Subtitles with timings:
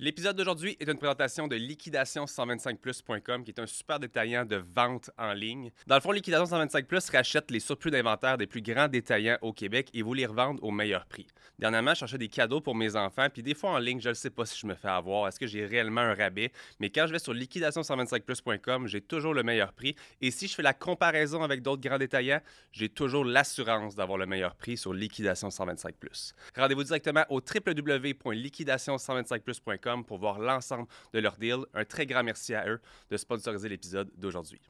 [0.00, 5.32] L'épisode d'aujourd'hui est une présentation de liquidation125plus.com qui est un super détaillant de vente en
[5.32, 5.70] ligne.
[5.86, 9.52] Dans le fond, Liquidation 125 Plus rachète les surplus d'inventaire des plus grands détaillants au
[9.52, 11.28] Québec et vous les revendent au meilleur prix.
[11.60, 14.14] Dernièrement, je cherchais des cadeaux pour mes enfants, puis des fois en ligne, je ne
[14.14, 16.50] sais pas si je me fais avoir, est-ce que j'ai réellement un rabais,
[16.80, 20.62] mais quand je vais sur liquidation125plus.com, j'ai toujours le meilleur prix et si je fais
[20.62, 22.40] la comparaison avec d'autres grands détaillants,
[22.72, 26.34] j'ai toujours l'assurance d'avoir le meilleur prix sur Liquidation 125 Plus.
[26.56, 31.64] Rendez-vous directement au www.liquidation125plus.com pour voir l'ensemble de leur deal.
[31.74, 32.80] Un très grand merci à eux
[33.10, 34.60] de sponsoriser l'épisode d'aujourd'hui.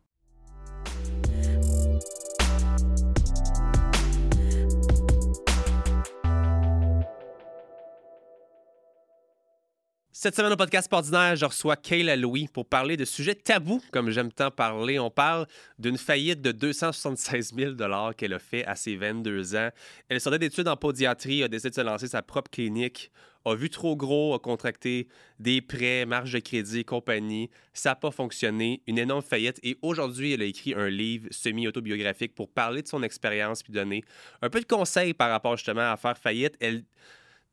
[10.25, 14.09] Cette semaine au podcast ordinaire, je reçois Kayla Louis pour parler de sujets tabous, comme
[14.09, 14.99] j'aime tant parler.
[14.99, 15.47] On parle
[15.79, 17.75] d'une faillite de 276 000
[18.17, 19.69] qu'elle a fait à ses 22 ans.
[20.09, 23.11] Elle sortait d'études en podiatrie, a décidé de se lancer sa propre clinique,
[23.45, 27.51] a vu trop gros, a contracté des prêts, marge de crédit compagnie.
[27.75, 28.81] Ça n'a pas fonctionné.
[28.87, 29.61] Une énorme faillite.
[29.63, 34.03] Et aujourd'hui, elle a écrit un livre semi-autobiographique pour parler de son expérience puis donner
[34.41, 36.57] un peu de conseils par rapport justement à faire faillite.
[36.61, 36.85] Elle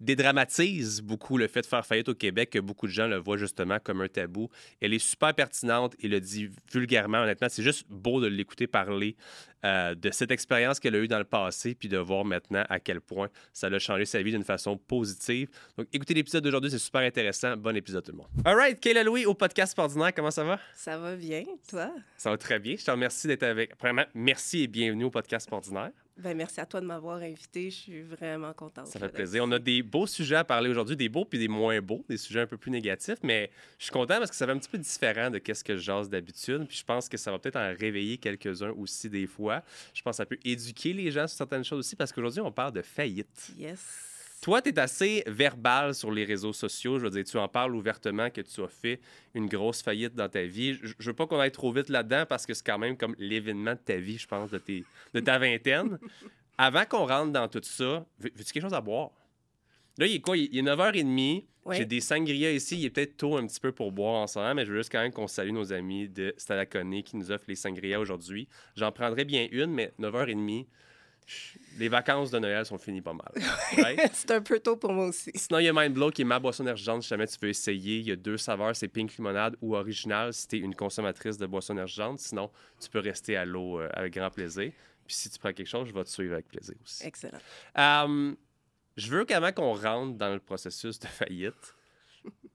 [0.01, 3.37] dédramatise beaucoup le fait de faire faillite au Québec, que beaucoup de gens le voient
[3.37, 4.49] justement comme un tabou.
[4.81, 7.47] Elle est super pertinente et le dit vulgairement, honnêtement.
[7.49, 9.15] C'est juste beau de l'écouter parler
[9.63, 12.79] euh, de cette expérience qu'elle a eue dans le passé, puis de voir maintenant à
[12.79, 15.49] quel point ça a changé sa vie d'une façon positive.
[15.77, 17.55] Donc, écoutez l'épisode d'aujourd'hui, c'est super intéressant.
[17.55, 18.27] Bon épisode tout le monde.
[18.43, 20.59] All right, Kayla Louis au podcast Ordinaire, comment ça va?
[20.73, 21.93] Ça va bien, toi?
[22.17, 22.75] Ça va très bien.
[22.75, 23.75] Je te remercie d'être avec.
[23.77, 25.91] Premièrement, merci et bienvenue au podcast Ordinaire.
[26.17, 27.71] Ben, merci à toi de m'avoir invité.
[27.71, 28.87] Je suis vraiment contente.
[28.87, 29.43] Ça fait plaisir.
[29.45, 32.17] On a des beaux sujets à parler aujourd'hui, des beaux puis des moins beaux, des
[32.17, 34.69] sujets un peu plus négatifs, mais je suis content parce que ça va un petit
[34.69, 36.67] peu différent de ce que je jase d'habitude.
[36.67, 39.63] Puis je pense que ça va peut-être en réveiller quelques-uns aussi des fois.
[39.93, 42.51] Je pense que ça peut éduquer les gens sur certaines choses aussi parce qu'aujourd'hui, on
[42.51, 43.51] parle de faillite.
[43.57, 44.10] Yes.
[44.41, 46.97] Toi, tu es assez verbal sur les réseaux sociaux.
[46.97, 48.99] Je veux dire, tu en parles ouvertement que tu as fait
[49.35, 50.73] une grosse faillite dans ta vie.
[50.81, 53.73] Je, veux pas qu'on aille trop vite là-dedans parce que c'est quand même comme l'événement
[53.73, 54.83] de ta vie, je pense, de, tes,
[55.13, 55.99] de ta vingtaine.
[56.57, 59.11] Avant qu'on rentre dans tout ça, veux-tu quelque chose à boire?
[59.99, 60.35] Là, il est quoi?
[60.35, 61.45] Il est 9h30.
[61.71, 62.79] J'ai des sangrias ici.
[62.79, 65.01] Il est peut-être tôt un petit peu pour boire ensemble, mais je veux juste quand
[65.01, 68.47] même qu'on salue nos amis de Stalaconé qui nous offrent les sangrias aujourd'hui.
[68.75, 70.65] J'en prendrai bien une, mais 9h30,
[71.77, 73.31] les vacances de Noël sont finies pas mal.
[74.13, 75.31] c'est un peu tôt pour moi aussi.
[75.35, 77.99] Sinon, il y a Mindblow qui est ma boisson énergisante si jamais tu veux essayer.
[77.99, 81.37] Il y a deux saveurs, c'est pink limonade ou original si tu es une consommatrice
[81.37, 82.19] de boisson énergisante.
[82.19, 84.71] Sinon, tu peux rester à l'eau euh, avec grand plaisir.
[85.05, 87.05] Puis si tu prends quelque chose, je vais te suivre avec plaisir aussi.
[87.05, 87.39] Excellent.
[88.97, 91.75] Je veux qu'avant qu'on rentre dans le processus de faillite,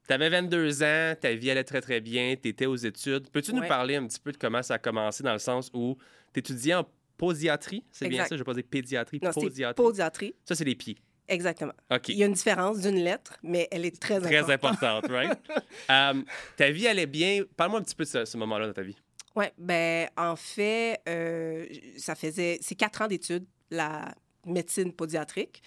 [0.06, 3.28] tu avais 22 ans, ta vie allait très très bien, tu étais aux études.
[3.30, 5.96] Peux-tu nous parler un petit peu de comment ça a commencé dans le sens où
[6.32, 6.86] tu étudiais en
[7.16, 9.74] podiatrie, c'est bien ça, je vais pas dire pédiatrie, non, podiatrie.
[9.74, 10.34] podiatrie.
[10.44, 10.96] Ça, c'est les pieds.
[11.28, 11.72] Exactement.
[12.08, 15.06] Il y a une différence d'une lettre, mais elle est très, très importante.
[15.08, 15.38] right?
[15.90, 16.22] Euh,
[16.56, 17.42] ta vie allait bien.
[17.56, 18.96] Parle-moi un petit peu de ce, moment-là dans ta vie.
[19.34, 21.66] Oui, ben en fait, euh,
[21.96, 22.58] ça faisait...
[22.62, 24.14] C'est quatre ans d'études, la
[24.46, 25.62] médecine podiatrique.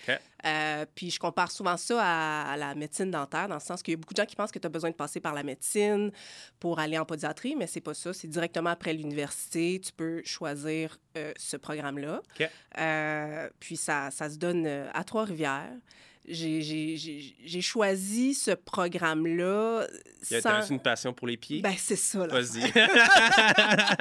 [0.46, 3.96] Euh, puis je compare souvent ça à, la médecine dentaire, dans le sens qu'il y
[3.96, 6.12] a beaucoup de gens qui pensent que tu as besoin de passer par la médecine
[6.60, 8.14] pour aller en podiatrie, mais c'est pas ça.
[8.14, 12.22] C'est directement après l'université, tu peux choisir euh, ce programme-là.
[12.78, 15.74] Euh, puis ça, ça se donne à Trois-Rivières
[16.30, 19.88] j'ai choisi ce programme-là.
[20.22, 20.70] Sans...
[20.70, 21.62] une passion pour les pieds?
[21.62, 22.28] Ben, c'est ça.
[22.28, 22.72] Vas-y.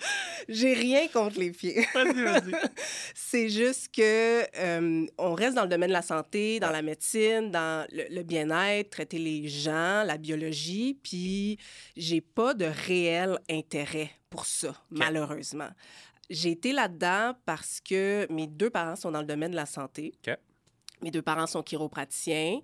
[0.48, 1.86] j'ai rien contre les pieds.
[1.94, 2.52] Vas-y, vas-y.
[3.14, 7.50] c'est juste que euh, on reste dans le domaine de la santé, dans la médecine,
[7.50, 11.58] dans le, bien-être, traiter les gens, la biologie, puis
[11.96, 15.70] j'ai pas de réel intérêt pour ça, malheureusement.
[16.28, 20.12] J'ai été là-dedans parce que mes deux parents sont dans le domaine de la santé.
[20.26, 20.36] OK.
[21.02, 22.60] Mes deux parents sont chiropraticiens.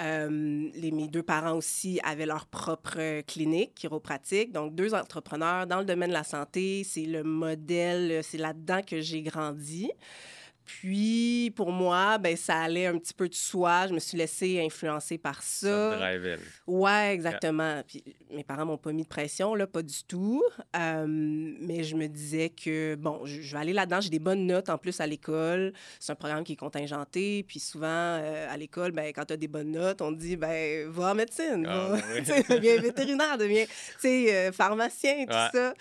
[0.00, 4.52] Euh, mes deux parents aussi avaient leur propre clinique chiropratique.
[4.52, 6.82] Donc, deux entrepreneurs dans le domaine de la santé.
[6.84, 9.90] C'est le modèle, c'est là-dedans que j'ai grandi.
[10.64, 13.86] Puis, pour moi, ben, ça allait un petit peu de soi.
[13.86, 15.98] Je me suis laissée influencer par ça.
[15.98, 16.10] Ça
[16.66, 17.82] Ouais, exactement.
[17.86, 20.42] Puis, mes parents m'ont pas mis de pression, là, pas du tout.
[20.76, 24.00] Euh, mais je me disais que, bon, je, vais aller là-dedans.
[24.00, 25.72] J'ai des bonnes notes en plus à l'école.
[26.00, 27.44] C'est un programme qui est contingenté.
[27.46, 30.36] Puis, souvent, euh, à l'école, ben, quand tu as des bonnes notes, on te dit,
[30.36, 31.66] ben, va en médecine.
[31.68, 31.96] Ah,
[32.48, 33.64] deviens vétérinaire, deviens,
[34.04, 35.74] euh, pharmacien, tout ça.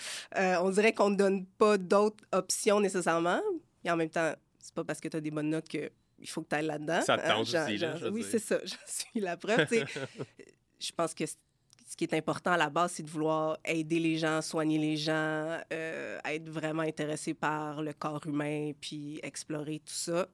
[0.61, 3.41] on dirait qu'on ne donne pas d'autres options nécessairement.
[3.85, 4.33] Et en même temps,
[4.73, 6.65] c'est pas parce que tu as des bonnes notes que il faut que tu ailles
[6.65, 7.01] là-dedans.
[7.01, 8.59] Ça te tente hein, aussi, Oui, c'est ça.
[8.65, 9.67] J'en suis la preuve.
[10.79, 14.17] je pense que ce qui est important à la base, c'est de vouloir aider les
[14.17, 19.93] gens, soigner les gens, euh, être vraiment intéressé par le corps humain, puis explorer tout
[19.93, 20.27] ça.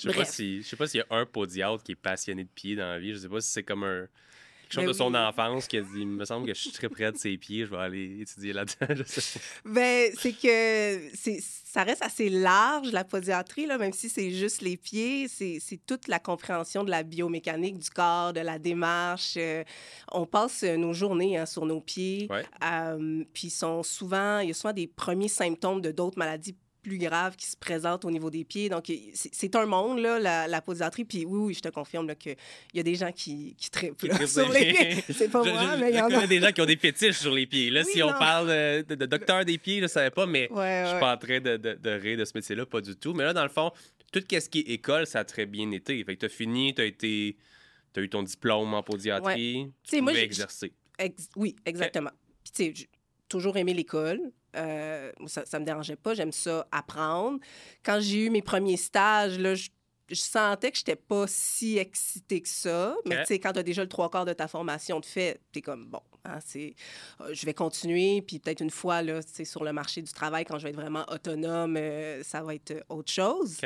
[0.00, 2.44] Je sais pas si, je sais pas s'il y a un podiatre qui est passionné
[2.44, 3.14] de pied dans la vie.
[3.14, 4.06] Je sais pas si c'est comme un
[4.68, 5.20] quelque chose Ben de son oui.
[5.20, 7.64] enfance qui a dit Il me semble que je suis très près de ses pieds,
[7.64, 9.02] je vais aller étudier là-dedans.
[9.64, 11.10] Ben, c'est que
[11.64, 15.28] ça reste assez large, la podiatrie, là, même si c'est juste les pieds.
[15.28, 19.34] C'est, toute la compréhension de la biomécanique du corps, de la démarche.
[19.36, 19.64] Euh,
[20.12, 22.26] on passe euh, nos journées hein, sur nos pieds.
[22.30, 22.44] Ouais.
[22.64, 26.98] Euh, puis sont souvent, il y a souvent des premiers symptômes de d'autres maladies plus
[26.98, 28.68] graves qui se présentent au niveau des pieds.
[28.68, 31.04] Donc, c'est, un monde, là, la, la podiatrie.
[31.04, 32.36] Puis oui, oui, je te confirme qu'il
[32.74, 34.88] y a des gens qui, qui trippent là, trippent sur les pieds.
[35.02, 35.04] pieds.
[35.14, 36.26] C'est pas Je- moi, je- mais il y en a.
[36.26, 37.70] des gens qui ont des fétiches sur les pieds.
[37.70, 40.50] Là, Oui, si on parle de, de- docteur des pieds, je ne savais pas, mais
[40.52, 41.00] Ouais, je suis ouais.
[41.00, 43.12] pas en train de, de, de rire de ce métier-là, pas du tout.
[43.14, 43.70] Mais là, dans le fond,
[44.12, 46.02] tout ce qui est école, ça a très bien été.
[46.04, 47.36] Fait que tu as fini, tu as été.
[47.96, 50.72] As eu ton diplôme en podiatrie, Tu sais, tu moi, pouvais j'ai- exercer.
[51.00, 52.10] Ex- oui, exactement.
[52.44, 52.88] Puis, tu sais, j'ai
[53.28, 54.20] toujours aimé l'école.
[54.58, 56.14] Euh, ça, ça me dérangeait pas.
[56.14, 57.38] J'aime ça apprendre.
[57.84, 59.68] Quand j'ai eu mes premiers stages, là, je,
[60.08, 62.96] je sentais que j'étais pas si excitée que ça.
[63.06, 65.40] Mais tu sais, quand tu as déjà le trois quarts de ta formation de fait,
[65.52, 66.74] tu es comme, bon, hein, c'est,
[67.20, 68.22] euh, je vais continuer.
[68.22, 71.04] Puis peut-être une fois, là, sur le marché du travail, quand je vais être vraiment
[71.10, 73.58] autonome, euh, ça va être autre chose.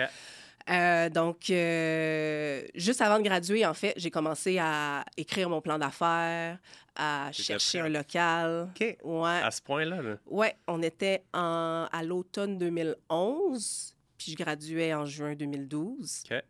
[0.70, 5.78] Euh, donc, euh, juste avant de graduer, en fait, j'ai commencé à écrire mon plan
[5.78, 6.58] d'affaires,
[6.94, 8.68] à chercher un local.
[8.70, 8.96] OK.
[9.02, 10.16] Ouais, À ce point-là, là?
[10.26, 16.24] ouais, on était en, à l'automne 2011, puis je graduais en juin 2012.
[16.30, 16.42] OK.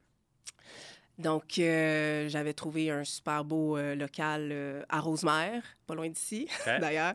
[1.22, 6.48] Donc, euh, j'avais trouvé un super beau euh, local euh, à Rosemère, pas loin d'ici,
[6.80, 7.14] d'ailleurs.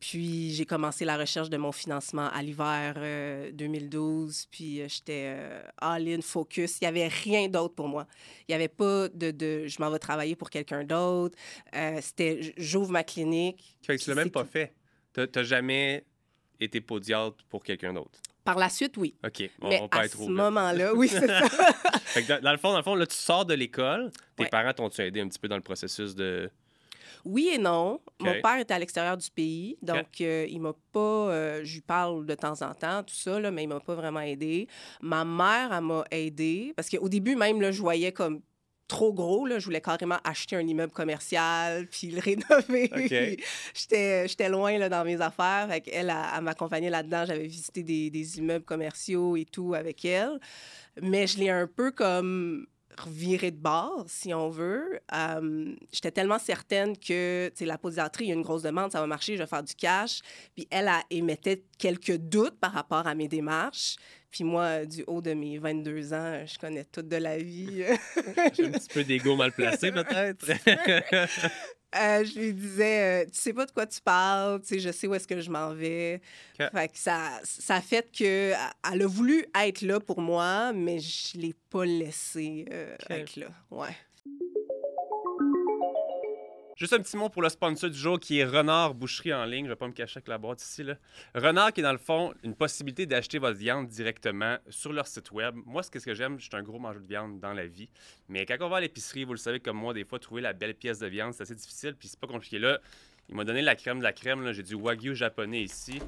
[0.00, 4.46] Puis, j'ai commencé la recherche de mon financement à l'hiver euh, 2012.
[4.50, 5.36] Puis, j'étais
[5.78, 6.78] all-in, focus.
[6.80, 8.06] Il n'y avait rien d'autre pour moi.
[8.48, 11.36] Il n'y avait pas de, de je m'en vais travailler pour quelqu'un d'autre.
[12.00, 13.76] C'était j'ouvre ma clinique.
[13.82, 14.74] Fait que tu l'as même pas fait.
[15.12, 16.04] T'as- T'as jamais
[16.60, 18.18] été podiatre pour quelqu'un d'autre.
[18.44, 19.14] Par la suite, oui.
[19.24, 19.50] OK.
[19.60, 21.48] On, Mais peut à être ce moment-là, oui, c'est ça.
[21.48, 24.10] Fait que dans, le fond, dans le fond, là, tu sors de l'école.
[24.36, 24.48] Tes Ouais.
[24.48, 26.50] parents t'ont-tu aidé un petit peu dans le processus de.
[27.26, 28.00] Oui et non.
[28.18, 30.98] Mon père était à l'extérieur du pays, donc euh, il m'a pas.
[31.00, 33.94] euh, je lui parle de temps en temps, tout ça, là, mais il m'a pas
[33.94, 34.68] vraiment aidé.
[35.02, 38.40] Ma mère, elle m'a aidé parce qu'au début, même, là, je voyais comme
[38.90, 39.46] trop gros.
[39.46, 43.38] Là, je voulais carrément acheter un immeuble commercial puis le rénover.
[43.74, 45.68] J'étais loin là, dans mes affaires.
[45.70, 47.24] Fait elle, elle, elle m'accompagnait là-dedans.
[47.26, 50.38] J'avais visité des, des immeubles commerciaux et tout avec elle.
[51.00, 52.66] Mais je l'ai un peu comme
[53.00, 55.00] reviré de bord, si on veut.
[55.14, 59.06] Euh, J'étais tellement certaine que la podiatrie, il y a une grosse demande, ça va
[59.06, 60.20] marcher, je vais faire du cash.
[60.54, 63.96] Puis elle, elle émettait quelques doutes par rapport à mes démarches.
[64.30, 67.82] Puis moi, du haut de mes 22 ans, je connais tout de la vie.
[68.54, 70.46] J'ai un petit peu d'ego mal placé, peut-être.
[71.96, 74.92] Euh, je lui disais, euh, tu sais pas de quoi tu parles, tu sais, je
[74.92, 76.20] sais où est-ce que je m'en vais.
[76.60, 76.70] Ok.
[76.72, 78.52] Fait que ça, ça a fait que
[78.92, 83.48] elle a voulu être là pour moi, mais je l'ai pas laissé euh, être là.
[83.72, 83.96] Ouais.
[86.80, 89.66] Juste un petit mot pour le sponsor du jour qui est Renard Boucherie en ligne.
[89.66, 90.82] Je vais pas me cacher avec la boîte ici.
[91.34, 95.30] Renard qui est dans le fond une possibilité d'acheter votre viande directement sur leur site
[95.30, 95.54] web.
[95.66, 97.90] Moi, ce que que j'aime, je suis un gros mangeur de viande dans la vie.
[98.30, 100.54] Mais quand on va à l'épicerie, vous le savez comme moi, des fois, trouver la
[100.54, 101.96] belle pièce de viande, c'est assez difficile.
[101.98, 102.58] Puis c'est pas compliqué.
[102.58, 102.80] Là,
[103.28, 104.50] il m'a donné la crème de la crème.
[104.52, 106.00] J'ai du wagyu japonais ici.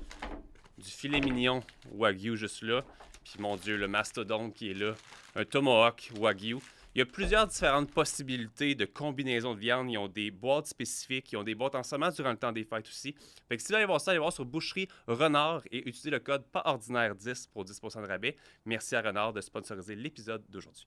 [0.79, 2.83] Du filet mignon wagyu juste là.
[3.25, 4.95] Puis mon Dieu, le mastodonte qui est là.
[5.37, 6.61] Un tomahawk wagyu.
[6.94, 9.91] Il y a plusieurs différentes possibilités de combinaisons de viande.
[9.91, 12.65] Ils ont des boîtes spécifiques, ils ont des boîtes en semence durant le temps des
[12.65, 13.15] fêtes aussi.
[13.49, 16.19] Fait que si vous allez voir ça, allez voir sur Boucherie Renard et utilisez le
[16.19, 18.37] code pas ordinaire 10 pour 10% de rabais.
[18.67, 20.87] Merci à Renard de sponsoriser l'épisode d'aujourd'hui.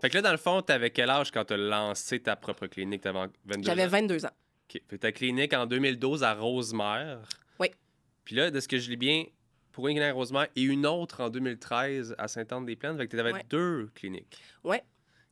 [0.00, 3.02] Fait que là, dans le fond, t'avais quel âge quand t'as lancé ta propre clinique?
[3.02, 3.88] T'avais 22 J'avais ans?
[3.88, 4.28] 22 ans.
[4.28, 4.72] OK.
[4.72, 7.28] Fait que ta clinique en 2012 à Rosemère.
[7.58, 7.68] Oui.
[8.24, 9.24] Puis là, de ce que je lis bien,
[9.72, 12.96] pour une clinique à Rosemère et une autre en 2013 à Sainte-Anne-des-Plaines.
[12.98, 13.44] Fait que t'avais Ouais.
[13.48, 14.40] deux cliniques.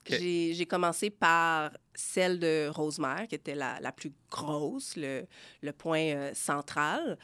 [0.09, 5.27] J'ai j'ai commencé par celle de Rosemère, qui était la, la plus grosse, le,
[5.61, 7.19] le point euh, central.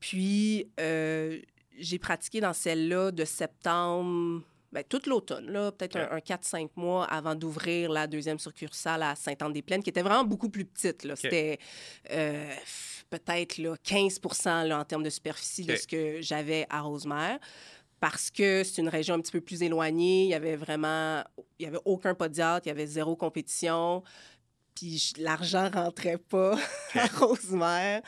[0.00, 1.38] Puis, euh,
[1.78, 7.04] j'ai pratiqué dans celle-là de septembre, ben, toute l'automne, là, peut-être un, un 4-5 mois
[7.04, 11.04] avant d'ouvrir la deuxième succursale à Sainte-Anne-des-Plaines, qui était vraiment beaucoup plus petite.
[11.04, 11.16] là.
[11.16, 11.58] C'était
[12.10, 12.54] euh,
[13.10, 14.20] peut-être là, 15
[14.66, 17.38] là, en termes de superficie de ce que j'avais à Rosemère
[18.00, 20.24] parce que c'est une région un petit peu plus éloignée.
[20.24, 21.22] Il y avait vraiment,
[21.58, 24.02] il y avait aucun podiatre, il y avait zéro compétition.
[24.74, 26.56] Puis l'argent rentrait pas
[26.94, 28.00] à Rosemère.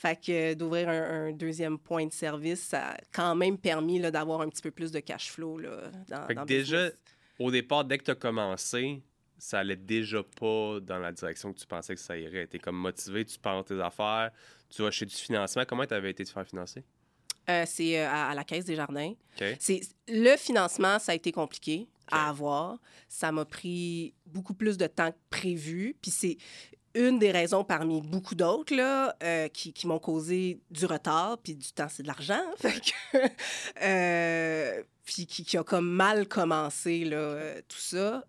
[0.00, 4.42] Fait que d'ouvrir un, un deuxième point de service, ça a quand même permis d'avoir
[4.42, 6.98] un petit peu plus de cash flow là, dans, Fait que dans déjà, business.
[7.40, 9.02] au départ, dès que tu as commencé,
[9.38, 12.46] ça allait déjà pas dans la direction que tu pensais que ça irait.
[12.46, 14.30] Tu es comme motivé, tu pars tes affaires,
[14.70, 15.64] tu vas chez du financement.
[15.66, 16.84] Comment tu avais été te faire financer?
[17.50, 19.14] Euh, c'est euh, à, à la Caisse des Jardins.
[19.58, 21.88] C'est le financement, ça a été compliqué.
[22.10, 22.78] à avoir.
[23.08, 25.96] Ça m'a pris beaucoup plus de temps que prévu.
[26.00, 26.36] Puis c'est
[26.94, 31.54] une des raisons parmi beaucoup d'autres là, euh, qui, qui m'ont causé du retard, puis
[31.54, 32.42] du temps, c'est de l'argent.
[33.82, 38.24] Euh, puis qui, qui, a comme mal commencé, là, euh, tout ça.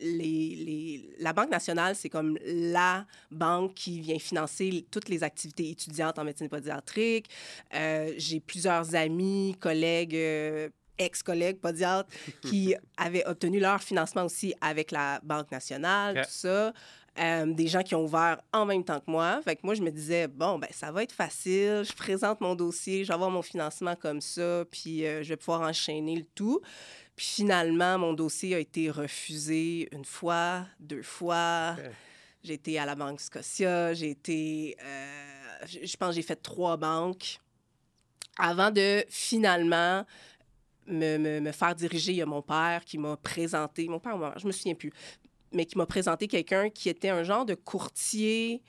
[0.00, 5.70] les, les, la Banque nationale, c'est comme la banque qui vient financer toutes les activités
[5.70, 7.28] étudiantes en médecine pédiatrique.
[7.72, 10.16] J'ai plusieurs amis, collègues
[10.98, 12.08] ex-collègues podiatres
[12.42, 16.72] qui avaient obtenu leur financement aussi avec la Banque nationale, tout ça.
[17.18, 19.40] Euh, des gens qui ont ouvert en même temps que moi.
[19.42, 22.54] Fait que moi, je me disais, bon, ben ça va être facile, je présente mon
[22.54, 26.24] dossier, je vais avoir mon financement comme ça, puis euh, je vais pouvoir enchaîner le
[26.34, 26.60] tout.
[27.14, 31.76] Puis finalement, mon dossier a été refusé une fois, deux fois.
[32.42, 37.40] J'ai été à la Banque Scotia, j'ai été, euh, je pense, j'ai fait trois banques
[38.38, 40.04] avant de finalement
[40.86, 42.12] me, me, me, faire diriger.
[42.12, 44.92] Il y a mon père qui m'a présenté, mon père je me souviens plus,
[45.56, 48.62] mais qui m'a présenté quelqu'un qui était un genre de courtier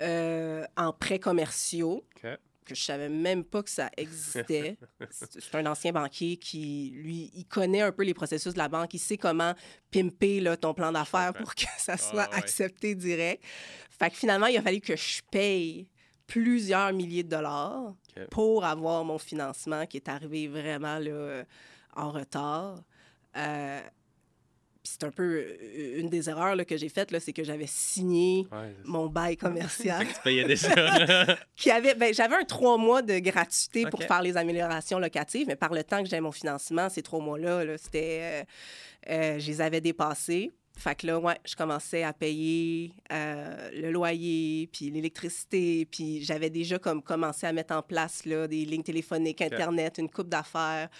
[0.00, 2.04] euh, en prêts commerciaux.
[2.22, 4.76] Que je savais même pas que ça existait.
[5.10, 8.92] c'est un ancien banquier qui, lui, il connaît un peu les processus de la banque.
[8.92, 9.54] Il sait comment
[9.92, 13.44] pimper là, ton plan d'affaires pour que ça ah, soit accepté direct.
[13.88, 15.88] Fait que finalement, il a fallu que je paye
[16.26, 17.94] plusieurs milliers de dollars
[18.32, 21.44] pour avoir mon financement qui est arrivé vraiment là,
[21.94, 22.82] en retard.
[23.36, 23.80] Euh,
[24.86, 28.46] c'est un peu euh, une des erreurs là, que j'ai faites, c'est que j'avais signé
[28.84, 30.06] mon bail commercial.
[30.06, 30.68] tu payais déjà.
[31.56, 35.56] qui avait, ben, j'avais un trois mois de gratuité pour faire les améliorations locatives, mais
[35.56, 38.44] par le temps que j'avais mon financement, ces trois mois-là, -là, c'était, euh,
[39.10, 40.52] euh, je les avais dépassés.
[40.78, 46.78] Fait que là, ouais, je commençais à payer le loyer, puis l'électricité, puis j'avais déjà
[46.78, 50.90] comme commencé à mettre en place là, des lignes téléphoniques, Internet, une coupe d'affaires.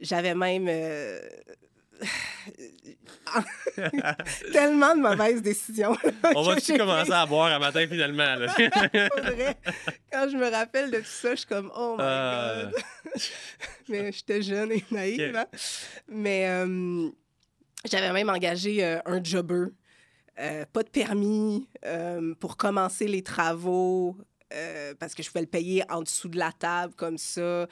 [0.00, 0.70] j'avais même
[4.52, 5.96] Tellement de mauvaises décisions.
[6.34, 8.36] On va-tu commencer à boire un matin finalement?
[8.36, 8.46] Là?
[8.54, 9.56] vrai.
[10.12, 12.70] Quand je me rappelle de tout ça, je suis comme, oh my euh.
[12.70, 12.82] God.
[13.88, 15.36] Mais j'étais jeune et naïve.
[15.36, 15.46] Hein.
[16.08, 17.08] Mais euh,
[17.90, 19.66] j'avais même engagé euh, un jobber.
[20.72, 21.68] pas de permis
[22.40, 24.16] pour commencer les travaux.
[24.98, 27.66] parce que je pouvais le payer en dessous de la table comme ça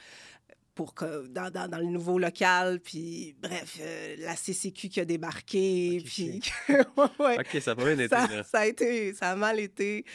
[0.79, 6.01] pour que, dans, dans, le nouveau local, puis bref, euh, la CCQ qui a débarqué,
[6.05, 6.39] puis...
[6.69, 10.05] ouais, OK, ça a pas bien été, ça, ça, a été, ça a mal été.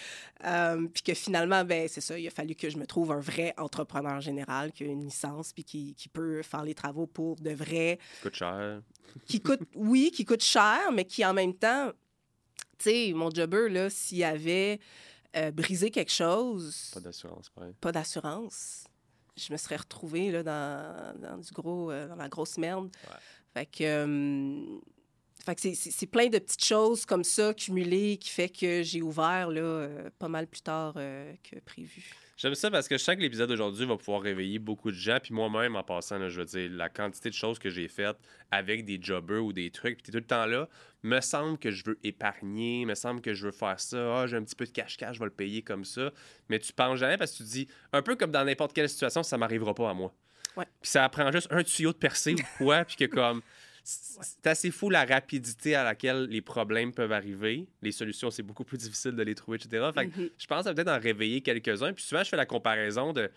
[0.42, 3.20] Euh, puis que finalement, ben c'est ça, il a fallu que je me trouve un
[3.20, 7.36] vrai entrepreneur général qui a une licence, puis qui, qui peut faire les travaux pour
[7.36, 7.98] de vrai...
[8.14, 8.80] Qui coûte cher.
[9.26, 11.92] qui coûte, oui, qui coûte cher, mais qui en même temps,
[12.78, 14.80] tu sais, mon jobber, là, s'il avait...
[15.36, 16.92] Euh, brisé quelque chose.
[16.94, 18.84] Pas d'assurance, Pas d'assurance
[19.36, 22.90] je me serais retrouvée là, dans, dans du gros, euh, dans la grosse merde.
[23.52, 24.80] Fait que, euh,
[25.44, 29.50] fait que c'est plein de petites choses comme ça cumulées qui fait que j'ai ouvert
[29.50, 32.14] là, euh, pas mal plus tard que prévu.
[32.36, 35.18] J'aime ça parce que je sens que l'épisode d'aujourd'hui va pouvoir réveiller beaucoup de gens.
[35.22, 38.16] Puis moi-même, en passant, je veux dire, la quantité de choses que j'ai faites
[38.50, 40.68] avec des jobbers ou des trucs, puis tout le temps là,
[41.04, 44.20] me semble que je veux épargner, me semble que je veux faire ça.
[44.20, 46.12] Ah, j'ai un petit peu de cash-cash, je vais le payer comme ça.
[46.48, 48.88] Mais tu penses jamais parce que tu te dis, un peu comme dans n'importe quelle
[48.88, 50.12] situation, ça m'arrivera pas à moi.
[50.56, 50.66] Ouais.
[50.80, 53.42] Puis ça prend juste un tuyau de percée ou quoi, puis que comme
[53.86, 57.66] c'est assez fou la rapidité à laquelle les problèmes peuvent arriver.
[57.82, 59.90] Les solutions, c'est beaucoup plus difficile de les trouver, etc.
[59.94, 60.30] Fait mm-hmm.
[60.38, 61.92] Je pense peut-être en réveiller quelques-uns.
[61.92, 63.30] Puis souvent, je fais la comparaison de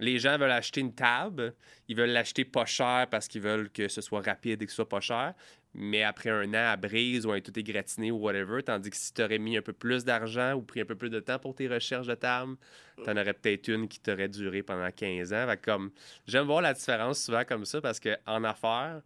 [0.00, 1.54] les gens veulent acheter une table,
[1.86, 4.76] ils veulent l'acheter pas cher parce qu'ils veulent que ce soit rapide et que ce
[4.76, 5.34] soit pas cher.
[5.74, 9.14] Mais après un an à brise ou un tout égratigné ou whatever, tandis que si
[9.14, 11.54] tu aurais mis un peu plus d'argent ou pris un peu plus de temps pour
[11.54, 12.56] tes recherches de table,
[13.02, 15.46] tu en aurais peut-être une qui t'aurait duré pendant 15 ans.
[15.46, 15.92] Fait comme,
[16.26, 19.02] j'aime voir la différence souvent comme ça parce qu'en affaires,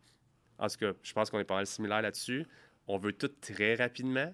[0.59, 2.47] en tout cas, je pense qu'on est pas mal similaire là-dessus.
[2.87, 4.33] On veut tout très rapidement.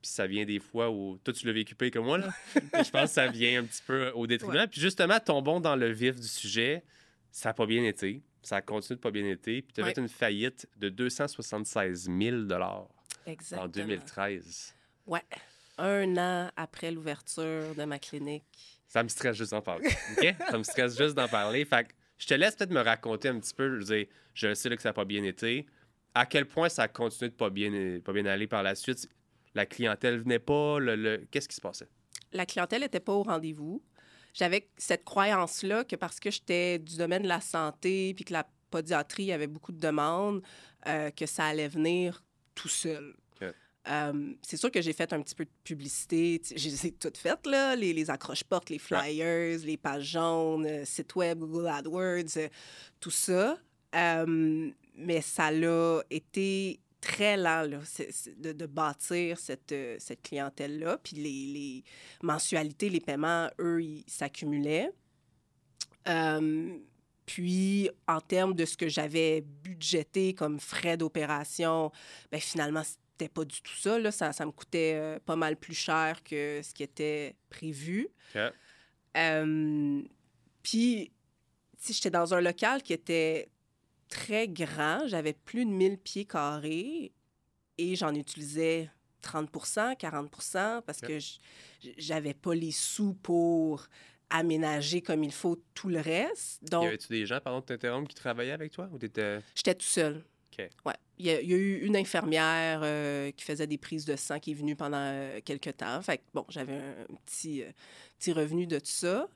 [0.00, 1.18] Puis ça vient des fois où.
[1.22, 2.30] Toi, tu l'as vécu comme moi, là.
[2.54, 4.66] je pense que ça vient un petit peu au détriment.
[4.66, 6.82] Puis justement, tombons dans le vif du sujet.
[7.30, 8.22] Ça n'a pas bien été.
[8.42, 9.62] Ça a continué de pas bien été.
[9.62, 14.74] Puis tu as fait une faillite de 276 000 en 2013.
[15.06, 15.22] Ouais.
[15.78, 18.80] Un an après l'ouverture de ma clinique.
[18.86, 19.88] Ça me stresse juste d'en parler.
[20.18, 20.34] OK?
[20.50, 21.64] ça me stresse juste d'en parler.
[21.64, 23.80] Fait que je te laisse peut-être me raconter un petit peu.
[23.80, 25.66] Je, je sais que ça n'a pas bien été.
[26.14, 29.08] À quel point ça a continué de pas bien, pas bien aller par la suite?
[29.54, 30.76] La clientèle venait pas?
[31.30, 31.88] Qu'est-ce qui se passait?
[32.32, 33.82] La clientèle n'était pas au rendez-vous.
[34.34, 38.46] J'avais cette croyance-là que parce que j'étais du domaine de la santé puis que la
[38.70, 40.42] podiatrie avait beaucoup de demandes,
[40.86, 42.22] euh, que ça allait venir
[42.54, 43.16] tout seul.
[43.88, 46.40] Euh, c'est sûr que j'ai fait un petit peu de publicité.
[46.54, 51.38] J'ai tout fait, là, les, les accroches-portes, les flyers, les pages jaunes, euh, site web,
[51.38, 52.48] Google AdWords, euh,
[53.00, 53.56] tout ça.
[53.94, 57.78] mais ça l'a été très lent là,
[58.36, 60.98] de, de, bâtir cette, cette clientèle-là.
[61.02, 61.84] Puis les, les,
[62.22, 64.90] mensualités, les paiements, eux, ils s'accumulaient.
[67.24, 71.90] puis, en termes de ce que j'avais budgété comme frais d'opération,
[72.30, 72.82] ben finalement,
[73.20, 73.98] c'était pas du tout ça.
[73.98, 74.10] Là.
[74.10, 78.08] Ça, ça me coûtait pas mal plus cher que ce qui était prévu.
[80.62, 81.12] puis,
[81.86, 83.48] j'étais dans un local qui était
[84.08, 85.06] très grand.
[85.06, 87.12] J'avais plus de 1000 pieds carrés
[87.78, 88.90] et j'en utilisais
[89.22, 89.50] 30
[89.98, 90.30] 40
[90.84, 91.18] parce que
[91.98, 93.86] j'avais pas les sous pour
[94.30, 96.62] aménager comme il faut tout le reste.
[96.64, 99.40] Donc, y avait-tu des gens, pardon de t'interrompre, qui travaillaient avec toi ou t'étais...
[99.54, 100.24] J'étais tout seul.
[100.84, 100.94] Ouais.
[101.18, 104.54] Il y, a, eu une infirmière euh, qui faisait des prises de sang qui est
[104.54, 106.00] venue pendant euh, quelques temps.
[106.00, 107.70] Fait bon, j'avais un petit, euh,
[108.18, 109.28] petit revenu de tout ça.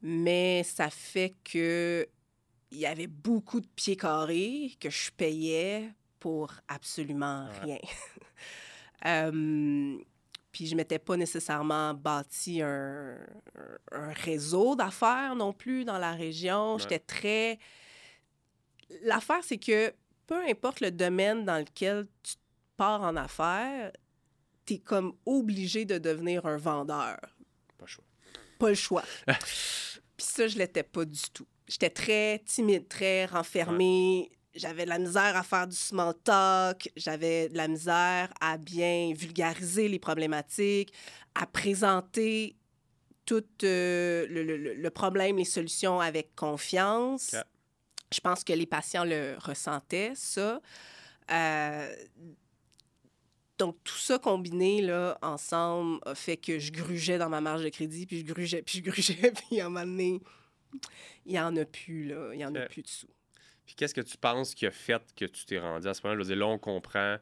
[0.00, 2.08] Mais ça fait que
[2.70, 7.78] il y avait beaucoup de pieds carrés que je payais pour absolument rien.
[10.52, 13.16] puis je m'étais pas nécessairement bâti un,
[13.90, 16.78] réseau d'affaires non plus dans la région.
[16.78, 17.58] J'étais très...
[19.02, 19.92] L'affaire, c'est que
[20.32, 22.36] peu importe le domaine dans lequel tu
[22.78, 23.92] pars en affaires,
[24.64, 27.18] tu es comme obligé de devenir un vendeur.
[27.76, 28.04] Pas le choix.
[28.58, 29.04] Pas le choix.
[29.26, 31.46] Puis ça, je l'étais pas du tout.
[31.68, 34.30] J'étais très timide, très renfermée.
[34.54, 36.90] J'avais de la misère à faire du small talk.
[36.96, 40.94] J'avais de la misère à bien vulgariser les problématiques,
[41.34, 42.56] à présenter
[43.26, 47.36] tout euh, le, problème, les solutions avec confiance.
[48.12, 50.60] Je pense que les patients le ressentaient, ça.
[51.30, 51.94] Euh,
[53.58, 57.68] donc, tout ça combiné là, ensemble a fait que je grugeais dans ma marge de
[57.68, 60.20] crédit, puis je grugeais, puis je grugeais, puis à un moment donné,
[61.26, 62.30] il n'y en a plus, là.
[62.32, 63.08] Il n'y en a plus de sous.
[63.64, 66.16] Puis qu'est-ce que tu penses qui a fait que tu t'es rendu à ce point-là?
[66.16, 67.18] Je veux dire, là, on comprend.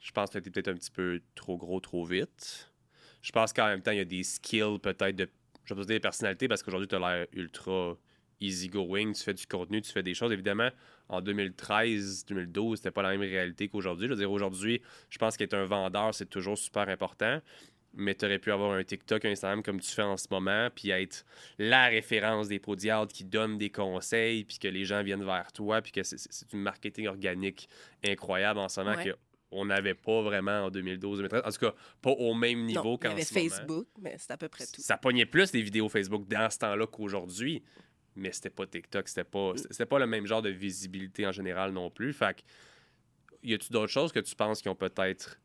[0.00, 2.72] Je pense que tu étais peut-être un petit peu trop gros, trop vite.
[3.20, 5.28] Je pense qu'en même temps, il y a des skills, peut-être, de.
[5.64, 7.96] Je vais pas dire des personnalités, parce qu'aujourd'hui, tu as l'air ultra
[8.42, 10.32] easygoing, tu fais du contenu, tu fais des choses.
[10.32, 10.70] Évidemment,
[11.08, 14.08] en 2013, 2012, c'était pas la même réalité qu'aujourd'hui.
[14.08, 17.40] Je veux dire, aujourd'hui, je pense qu'être un vendeur, c'est toujours super important.
[17.94, 20.68] Mais tu aurais pu avoir un TikTok, un Instagram comme tu fais en ce moment,
[20.74, 21.26] puis être
[21.58, 25.82] la référence des podiades qui donne des conseils, puis que les gens viennent vers toi,
[25.82, 27.68] puis que c'est du marketing organique
[28.02, 28.94] incroyable en ce moment
[29.50, 31.46] qu'on n'avait pas vraiment en 2012-2013.
[31.46, 33.18] En tout cas, pas au même niveau qu'en ce moment.
[33.18, 34.80] Il y avait Facebook, mais c'est à peu près tout.
[34.80, 37.62] Ça pognait plus des vidéos Facebook dans ce temps-là qu'aujourd'hui
[38.16, 41.72] mais c'était pas TikTok, c'était pas, c'était pas le même genre de visibilité en général
[41.72, 42.12] non plus.
[42.12, 42.42] Fait que,
[43.42, 45.38] y a-tu d'autres choses que tu penses qui ont peut-être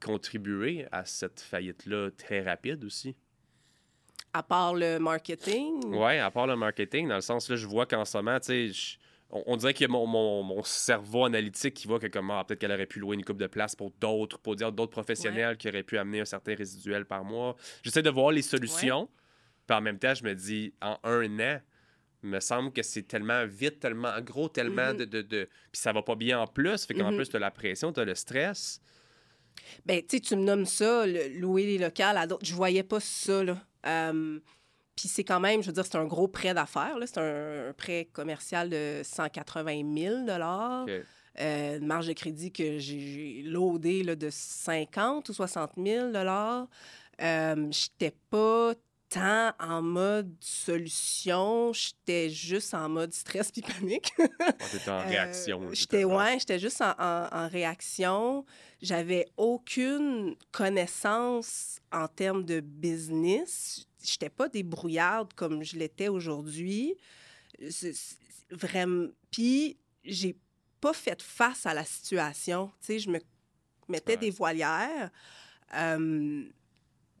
[0.00, 3.16] contribué à cette faillite-là très rapide aussi?
[4.32, 5.84] À part le marketing?
[5.86, 8.72] Oui, à part le marketing, dans le sens là, je vois qu'en ce moment, tu
[8.72, 8.98] sais,
[9.30, 12.72] on, dirait qu'il y a mon, mon, cerveau analytique qui voit que comment peut-être qu'elle
[12.72, 15.82] aurait pu louer une coupe de place pour d'autres, pour dire d'autres professionnels qui auraient
[15.82, 17.56] pu amener un certain résiduel par mois.
[17.82, 19.08] J'essaie de voir les solutions.
[19.66, 21.60] Puis en même temps, je me dis, en un an,
[22.22, 25.06] il me semble que c'est tellement vite, tellement gros, tellement mm-hmm.
[25.06, 26.84] de, de, Puis ça va pas bien en plus.
[26.84, 27.16] Fait qu'en mm-hmm.
[27.16, 28.80] plus, tu as la pression, tu as le stress.
[29.84, 32.44] Ben, tu sais, tu me nommes ça, louer les locales à d'autres.
[32.44, 33.56] Je voyais pas ça, là.
[33.82, 36.96] puis c'est quand même, je veux dire, c'est un gros prêt d'affaires.
[37.06, 40.14] C'est un, prêt commercial de 180 000
[41.38, 47.66] euh, une marge de crédit que j'ai loadé là, de 50 ou 60 000 Je
[47.68, 48.72] n'étais pas
[49.08, 54.12] tant en mode solution, j'étais juste en mode stress puis panique.
[54.72, 55.62] J'étais en réaction.
[55.62, 58.44] Euh, j'étais ouais, j'étais juste en, en, réaction.
[58.82, 63.86] J'avais aucune connaissance en termes de business.
[64.02, 66.96] J'étais pas débrouillarde comme je l'étais aujourd'hui.
[68.50, 69.08] Vraiment.
[69.30, 70.36] Puis j'ai
[70.80, 72.70] pas fait face à la situation.
[72.80, 73.20] Tu sais, je me
[73.88, 75.10] mettais des voilières.
[75.74, 76.44] Euh,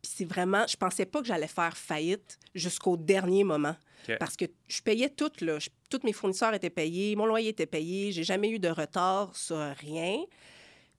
[0.06, 3.76] c'est vraiment, je pensais pas que j'allais faire faillite jusqu'au dernier moment.
[4.20, 5.58] Parce que je payais tout, là.
[5.90, 9.58] tous mes fournisseurs étaient payés, mon loyer était payé, j'ai jamais eu de retard sur
[9.80, 10.18] rien.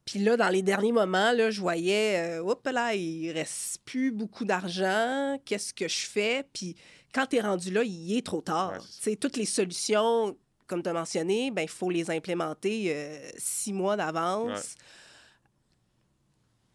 [0.03, 4.45] Puis là, dans les derniers moments, là, je voyais, euh, là, il reste plus beaucoup
[4.45, 6.45] d'argent, qu'est-ce que je fais?
[6.53, 6.75] Puis
[7.13, 8.73] quand tu es rendu là, il est trop tard.
[9.05, 13.73] Ouais, toutes les solutions, comme tu as mentionné, ben, il faut les implémenter euh, six
[13.73, 14.75] mois d'avance.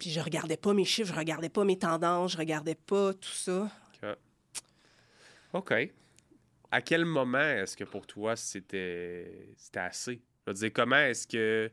[0.03, 3.29] Puis je regardais pas mes chiffres, je regardais pas mes tendances, je regardais pas tout
[3.29, 3.71] ça.
[5.53, 5.73] OK.
[6.69, 10.21] À quel moment est-ce que pour toi c'était assez?
[10.45, 11.71] Je veux dire, comment est-ce que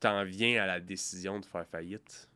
[0.00, 2.26] tu en viens à la décision de faire faillite?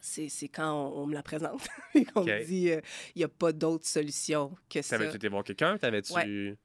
[0.00, 3.86] C'est quand on, me la présente et qu'on me dit il n'y a pas d'autre
[3.86, 4.96] solution que ça.
[4.96, 5.78] T'avais-tu été voir quelqu'un?
[5.78, 6.56] T'avais-tu...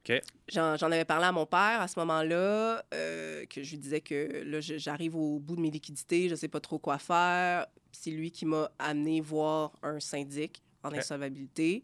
[0.50, 4.60] J'en avais parlé à mon père à ce moment-là, que je lui disais que là,
[4.62, 7.68] j'arrive au bout de mes liquidités, je ne sais pas trop quoi faire.
[7.92, 11.84] C'est lui qui m'a amené voir un syndic en insolvabilité,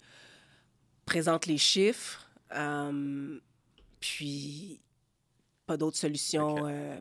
[1.06, 2.30] présente les chiffres,
[4.00, 4.82] puis
[5.66, 6.56] pas d'autre solution,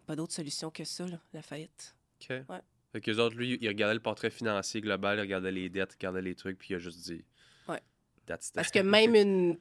[0.06, 1.94] pas d'autre solution que ça, la faillite.
[2.20, 2.30] OK.
[2.48, 2.60] Ouais.
[2.92, 5.96] Fait qu'eux autres, lui, il regardait le portrait financier global, il regardait les dettes, il
[5.96, 7.24] regardait les trucs, puis il a juste dit.
[7.68, 7.80] Ouais.
[8.26, 9.58] Parce que même une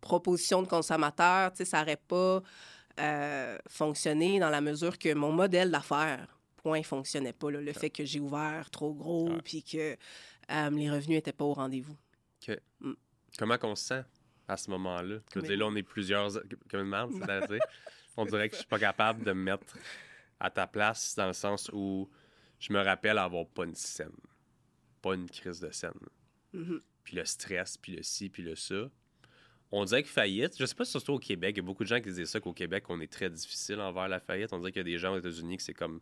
[0.00, 2.42] proposition de consommateur, tu sais, ça n'aurait pas
[3.00, 7.50] euh, fonctionné dans la mesure que mon modèle d'affaires, point, fonctionnait pas.
[7.50, 9.96] Le fait que j'ai ouvert trop gros, puis que
[10.50, 11.96] euh, les revenus n'étaient pas au rendez-vous.
[12.48, 12.58] OK.
[12.80, 12.92] Mm.
[13.38, 14.04] Comment qu'on se sent
[14.48, 15.18] à ce moment-là?
[15.32, 16.32] Je veux dire, là, on est plusieurs.
[16.68, 17.60] Comme une merde, c'est-à-dire.
[18.16, 19.64] on dirait que je suis pas capable de me mettre
[20.38, 22.10] à ta place dans le sens où
[22.62, 24.14] je me rappelle avoir pas une scène.
[25.02, 25.90] Pas une crise de scène.
[26.54, 26.80] Mm-hmm.
[27.02, 28.88] Puis le stress, puis le ci, puis le ça.
[29.72, 31.82] On dirait que faillite, je sais pas si surtout au Québec, il y a beaucoup
[31.82, 34.52] de gens qui disent ça qu'au Québec, on est très difficile envers la faillite.
[34.52, 36.00] On dirait qu'il y a des gens aux États-Unis que c'est comme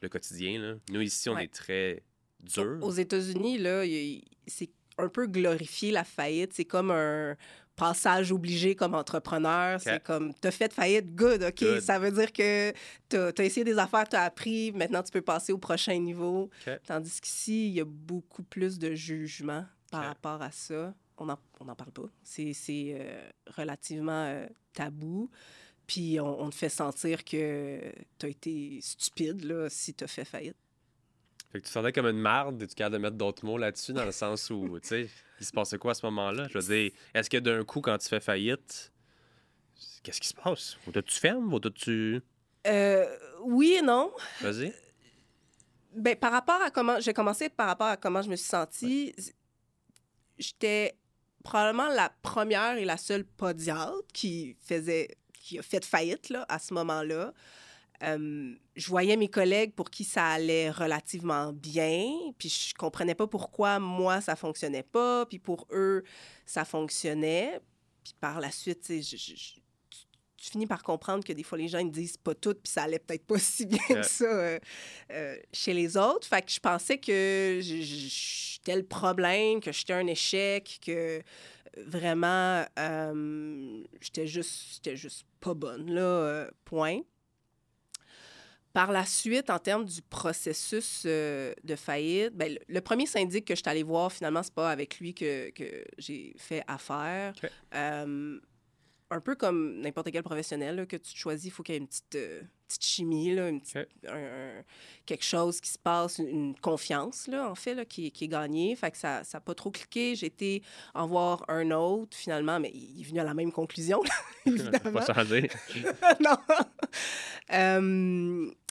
[0.00, 0.60] le quotidien.
[0.60, 0.74] Là.
[0.90, 2.04] Nous, ici, on est très
[2.40, 2.78] dur.
[2.82, 3.82] Aux États-Unis, là,
[4.46, 6.52] c'est un peu glorifié la faillite.
[6.52, 7.36] C'est comme un
[7.76, 9.80] passage obligé comme entrepreneur.
[9.80, 11.80] C'est comme, t'as fait faillite, good, OK.
[11.80, 12.72] Ça veut dire que
[13.08, 16.50] t'as as essayé des affaires, t'as appris, maintenant tu peux passer au prochain niveau.
[16.86, 20.94] Tandis qu'ici, il y a beaucoup plus de jugement par rapport à ça.
[21.18, 22.08] On n'en on en parle pas.
[22.22, 25.30] C'est euh, relativement euh, tabou.
[25.86, 27.80] Puis on, on, te fait sentir que
[28.18, 30.56] t'as été stupide là, si t'as fait faillite.
[31.56, 33.94] Fait que tu sentais comme une marde, et tu capable de mettre d'autres mots là-dessus,
[33.94, 35.08] dans le sens où, tu sais,
[35.40, 36.48] il se passait quoi à ce moment-là?
[36.50, 38.92] Je veux dire, est-ce que d'un coup, quand tu fais faillite,
[40.02, 40.76] qu'est-ce qui se passe?
[40.92, 41.58] Que tu fermes?
[41.58, 42.20] Que tu.
[42.66, 43.06] Euh,
[43.40, 44.12] oui et non.
[44.42, 44.70] Vas-y.
[45.94, 47.00] Ben, par rapport à comment.
[47.00, 49.14] J'ai commencé par rapport à comment je me suis sentie.
[50.36, 50.98] J'étais
[51.42, 55.16] probablement la première et la seule podiatre qui faisait.
[55.32, 57.32] qui a fait faillite, là, à ce moment-là.
[58.02, 63.26] Euh, je voyais mes collègues pour qui ça allait relativement bien, puis je comprenais pas
[63.26, 66.02] pourquoi moi ça fonctionnait pas, puis pour eux
[66.44, 67.60] ça fonctionnait.
[68.04, 69.16] Puis par la suite, je,
[70.36, 72.82] tu finis par comprendre que des fois les gens ils disent pas tout, puis ça
[72.82, 74.58] allait peut-être pas si bien que ça euh,
[75.12, 76.26] euh, chez les autres.
[76.26, 81.22] Fait que je pensais que j'étais le problème, que j'étais un échec, que
[81.78, 82.64] vraiment
[84.00, 87.00] j'étais juste, juste pas bonne là, point.
[88.76, 93.54] Par la suite, en termes du processus euh, de faillite, ben, le, premier syndic que
[93.54, 97.32] je suis allée voir, finalement, c'est pas avec lui que, que j'ai fait affaire.
[97.74, 98.38] Euh,
[99.10, 101.86] un peu comme n'importe quel professionnel que tu choisis, il faut qu'il y ait une
[101.86, 103.50] petite, euh, petite chimie, là,
[105.06, 108.76] quelque chose qui se passe, une, confiance, là, en fait, là, qui, qui, est gagnée.
[108.76, 110.14] Fait que ça n'a pas trop cliqué.
[110.16, 110.62] J'ai été
[110.92, 114.02] en voir un autre, finalement, mais il est venu à la même conclusion,
[114.44, 115.00] évidemment.
[115.00, 115.48] pas changé.
[116.20, 116.36] non.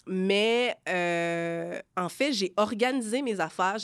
[0.08, 3.78] Mais euh, en fait, j'ai organisé mes affaires.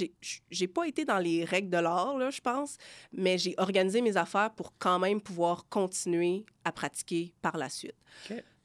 [0.49, 2.77] J'ai pas été dans les règles de l'art, je pense,
[3.11, 7.95] mais j'ai organisé mes affaires pour quand même pouvoir continuer à pratiquer par la suite.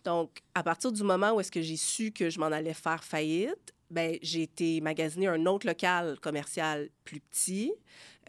[0.05, 3.03] Donc, à partir du moment où est-ce que j'ai su que je m'en allais faire
[3.03, 7.73] faillite, ben j'ai été magasiner un autre local commercial plus petit.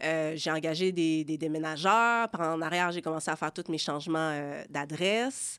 [0.02, 2.28] Euh, j'ai engagé des, des, déménageurs.
[2.38, 5.58] En arrière, j'ai commencé à faire tous mes changements euh, d'adresse.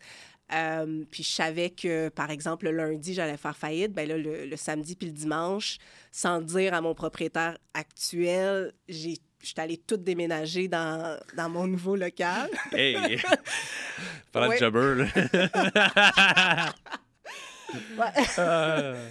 [0.52, 3.94] Euh, puis je savais que, par exemple, le lundi, j'allais faire faillite.
[3.94, 5.78] Bien là, le, samedi puis le dimanche,
[6.12, 11.66] sans dire à mon propriétaire actuel, j'ai je suis allée tout déménager dans, dans mon
[11.66, 12.50] nouveau local.
[12.74, 13.22] Hey!
[14.34, 16.74] Parlant de jobber, là.
[17.98, 18.12] ouais.
[18.38, 19.10] Euh...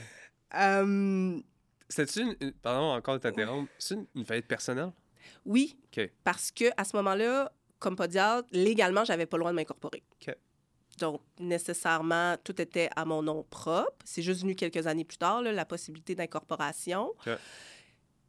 [0.53, 1.43] um...
[1.89, 2.53] C'était-tu une...
[2.53, 3.73] Pardon, encore de t'interrompre.
[3.79, 4.93] C'est une, une faillite personnelle?
[5.47, 5.79] Oui.
[6.23, 10.03] Parce que à ce moment-là, comme podiatre, légalement, j'avais pas le droit de m'incorporer.
[10.99, 13.93] Donc, nécessairement, tout était à mon nom propre.
[14.05, 17.13] C'est juste venu quelques années plus tard, la possibilité d'incorporation.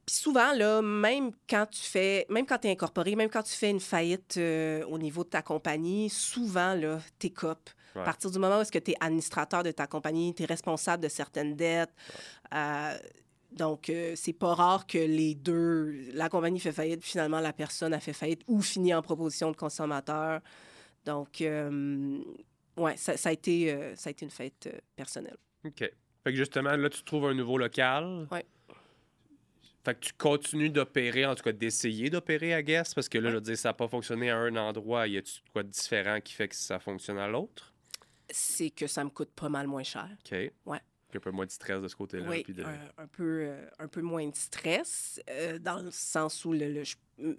[0.09, 3.53] Puis souvent, là, même quand tu fais, même quand tu es incorporé, même quand tu
[3.53, 7.69] fais une faillite euh, au niveau de ta compagnie, souvent, là, t'es cop.
[7.95, 10.45] À partir du moment où est-ce que tu es administrateur de ta compagnie, tu es
[10.45, 11.93] responsable de certaines dettes.
[12.55, 12.97] Euh,
[13.51, 17.93] donc, euh, c'est pas rare que les deux, la compagnie fait faillite, finalement, la personne
[17.93, 20.41] a fait faillite ou finit en proposition de consommateur.
[21.05, 21.43] Donc,
[22.79, 25.37] oui, ça, a été, euh, ça a été une fête euh, personnelle.
[25.65, 25.79] OK.
[25.79, 25.93] Fait
[26.25, 28.27] que justement, là, tu trouves un nouveau local.
[28.31, 28.39] Oui.
[29.83, 33.29] Fait que tu continues d'opérer, en tout cas d'essayer d'opérer à Guest, parce que là,
[33.29, 35.07] je veux dire, ça n'a pas fonctionné à un endroit.
[35.07, 37.73] Y a-tu quoi de différent qui fait que ça fonctionne à l'autre?
[38.29, 40.09] C'est que ça me coûte pas mal moins cher.
[40.25, 40.51] OK.
[40.65, 40.79] Ouais.
[41.15, 42.29] Un peu moins de stress de ce côté-là.
[42.29, 45.89] Oui, puis de- un, un peu, euh, un peu moins de stress, euh, dans le
[45.91, 47.33] sens où, le, le- je- mm,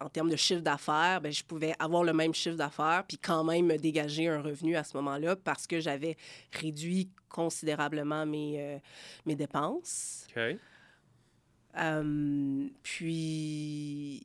[0.00, 3.42] en termes de chiffre d'affaires, ben, je pouvais avoir le même chiffre d'affaires, puis quand
[3.44, 6.16] même me dégager un revenu à ce moment-là parce que j'avais
[6.52, 8.78] réduit considérablement mes, euh,
[9.24, 10.26] mes dépenses.
[10.36, 10.56] OK.
[11.78, 14.22] Euh, puis,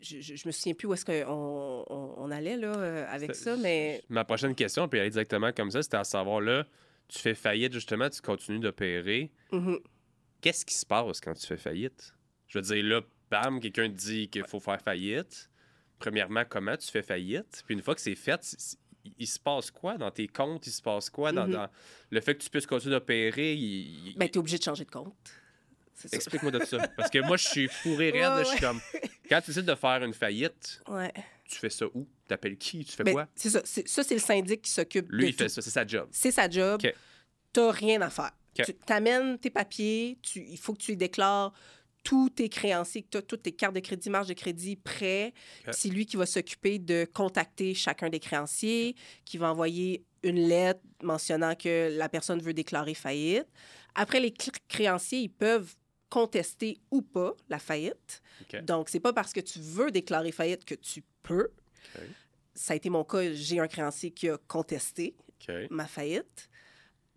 [0.00, 1.24] je, je, je me souviens plus où est-ce qu'on
[1.88, 5.70] on, on allait là, euh, avec ça, mais Ma prochaine question, puis aller directement comme
[5.70, 6.66] ça, c'était à savoir là,
[7.08, 9.30] tu fais faillite justement, tu continues d'opérer.
[9.52, 9.78] mhm.
[10.40, 12.14] Qu'est-ce qui se passe quand tu fais faillite?
[12.48, 15.48] Je veux dire, là, bam, quelqu'un te dit qu'il faut faire faillite.
[15.98, 17.62] Premièrement, comment tu fais faillite?
[17.64, 18.54] Puis une fois que c'est fait,
[19.18, 20.66] il, se passe quoi dans tes comptes?
[20.66, 21.52] Il se passe quoi dans, Mhm.
[21.52, 21.68] dans-
[22.10, 23.54] le fait que tu puisses continuer d'opérer?
[23.54, 25.14] il- ben, tu es obligé de changer de compte.
[26.12, 26.88] Explique-moi de ça.
[26.96, 28.32] Parce que moi, je suis fourré raide.
[28.32, 28.80] Ouais, Je suis comme,
[29.28, 31.12] quand tu décides de faire une faillite, Ouais.
[31.48, 32.06] tu fais ça où?
[32.28, 32.84] T'appelles qui?
[32.84, 33.28] Tu fais Ben, quoi?
[33.34, 33.60] c'est ça.
[33.64, 35.60] C'est- Ça, c'est le syndic qui s'occupe Lui, de il fait ça.
[35.62, 36.08] C'est sa job.
[36.10, 36.80] C'est sa job.
[37.52, 38.32] T'as rien à faire.
[38.54, 41.52] Tu t'amènes tes papiers, tu, il faut que tu les déclares
[42.04, 45.32] tous tes créanciers, que tu as toutes tes cartes de crédit, marge de crédit prêts.
[45.72, 50.80] C'est lui qui va s'occuper de contacter chacun des créanciers, qui va envoyer une lettre
[51.02, 53.46] mentionnant que la personne veut déclarer faillite.
[53.94, 54.32] Après, les
[54.68, 55.74] créanciers, ils peuvent
[56.10, 58.22] contester ou pas la faillite.
[58.62, 61.48] Donc, c'est pas parce que tu veux déclarer faillite que tu peux.
[62.54, 63.32] Ça a été mon cas.
[63.32, 65.14] J'ai un créancier qui a contesté
[65.70, 66.48] ma faillite.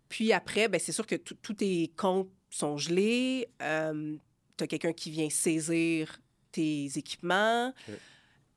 [0.08, 3.48] Puis après, ben, c'est sûr que tous tes comptes sont gelés.
[3.58, 7.72] tu as quelqu'un qui vient saisir tes équipements.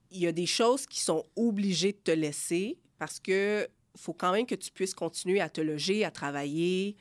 [0.09, 4.31] Il y a des choses qui sont obligées de te laisser parce que faut quand
[4.31, 6.95] même que tu puisses continuer à te loger, à travailler.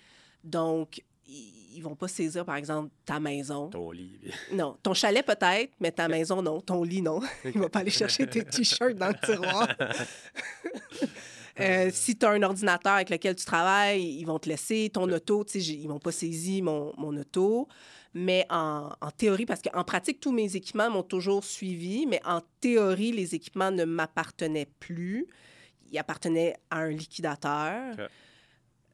[0.45, 3.69] Donc, ils ils vont pas saisir, par exemple, ta maison.
[3.69, 4.19] Ton lit.
[4.53, 6.61] Non, ton chalet peut-être, mais ta maison, non.
[6.61, 7.21] Ton lit, non.
[7.45, 9.69] Il va pas aller chercher tes t-shirts dans le tiroir.
[11.59, 14.89] Euh, si tu as un ordinateur avec lequel tu travailles, ils vont te laisser.
[14.95, 17.69] Ton auto, ils m'ont pas saisi mon, mon auto.
[18.15, 22.41] Mais en, en théorie, parce qu'en pratique, tous mes équipements m'ont toujours suivi, mais en
[22.61, 25.27] théorie, les équipements ne m'appartenaient plus.
[25.93, 27.97] Ils appartenaient à un liquidateur.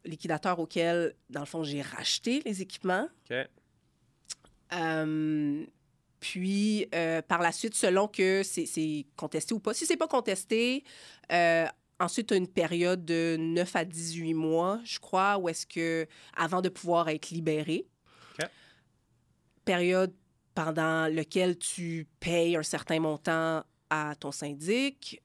[0.07, 3.09] Liquidateur auquel, dans le fond, j'ai racheté les équipements.
[3.31, 3.37] OK.
[4.73, 5.65] Euh,
[6.21, 10.83] puis, euh, par la suite, selon que c'est- contesté ou pas, si c'est pas contesté,
[11.33, 11.67] euh,
[12.01, 16.07] ensuite, tu as une période de 9 à 18 mois, je crois, où est-ce que,
[16.37, 17.87] avant de pouvoir être libéré,
[19.65, 20.15] période
[20.55, 25.23] pendant laquelle tu payes un certain montant à ton syndic.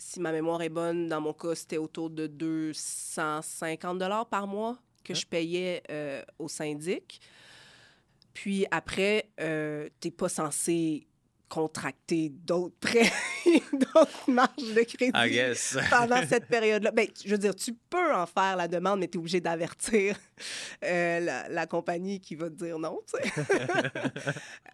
[0.00, 4.78] Si ma mémoire est bonne, dans mon cas, c'était autour de 250 dollars par mois
[5.04, 7.20] que je payais euh, au syndic.
[8.32, 11.06] Puis après, tu n'es pas censé
[11.50, 13.10] contracter d'autres prêts,
[13.72, 15.76] d'autres marges de crédit guess.
[15.90, 16.92] pendant cette période-là.
[16.92, 20.16] Ben, je veux dire, tu peux en faire la demande, mais tu es obligé d'avertir
[20.84, 22.98] euh, la, la compagnie qui va te dire non.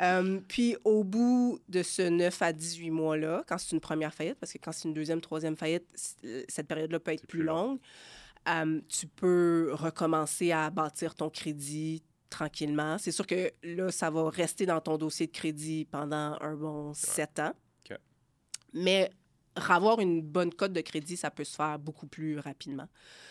[0.00, 4.36] Euh, puis, au bout de ce 9 à 18 mois-là, quand c'est une première faillite,
[4.38, 7.42] parce que quand c'est une deuxième, troisième faillite, c- cette période-là peut être plus, plus
[7.46, 7.54] long.
[7.70, 7.78] longue,
[8.48, 12.02] euh, tu peux recommencer à bâtir ton crédit
[12.36, 12.98] tranquillement.
[12.98, 16.92] C'est sûr que là, ça va rester dans ton dossier de crédit pendant un bon
[16.94, 17.54] sept ans.
[18.74, 19.10] Mais
[19.54, 22.86] avoir une bonne cote de crédit, ça peut se faire beaucoup plus rapidement.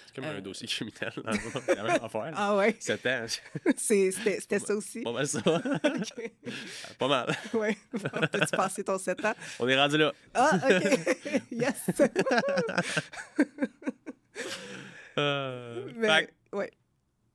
[0.07, 0.37] C'est comme Euh.
[0.39, 1.11] un dossier criminel.
[1.67, 2.31] la même affaire.
[2.35, 3.25] Ah ouais, 7 ans.
[3.77, 5.01] C'est- c'était c'était ça aussi.
[5.03, 5.41] Pas mal ça.
[6.97, 7.35] Pas mal.
[7.53, 7.77] Ouais.
[8.33, 9.33] As-tu passé ton 7 ans?
[9.59, 10.13] On est rendu là.
[10.33, 11.41] Ah, OK.
[11.51, 11.91] yes.
[15.17, 16.71] Euh, Mais, fait ouais.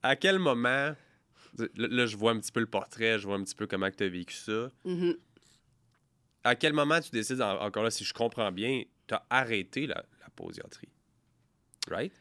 [0.02, 0.94] à quel moment.
[1.58, 3.90] Là, là, je vois un petit peu le portrait, je vois un petit peu comment
[3.90, 4.70] tu as vécu ça.
[4.84, 5.16] Mhm.
[6.44, 9.86] À quel moment tu décides, en- encore là, si je comprends bien, tu as arrêté
[9.86, 10.26] la, la?
[11.88, 12.12] Right?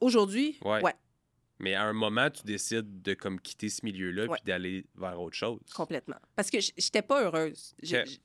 [0.00, 0.82] Aujourd'hui, Ouais.
[0.82, 0.94] ouais,
[1.60, 4.36] Mais à un moment, tu décides de comme quitter ce milieu-là Ouais.
[4.36, 5.60] puis d'aller vers autre chose.
[5.74, 6.18] complètement.
[6.36, 7.74] Parce que j'étais pas heureuse.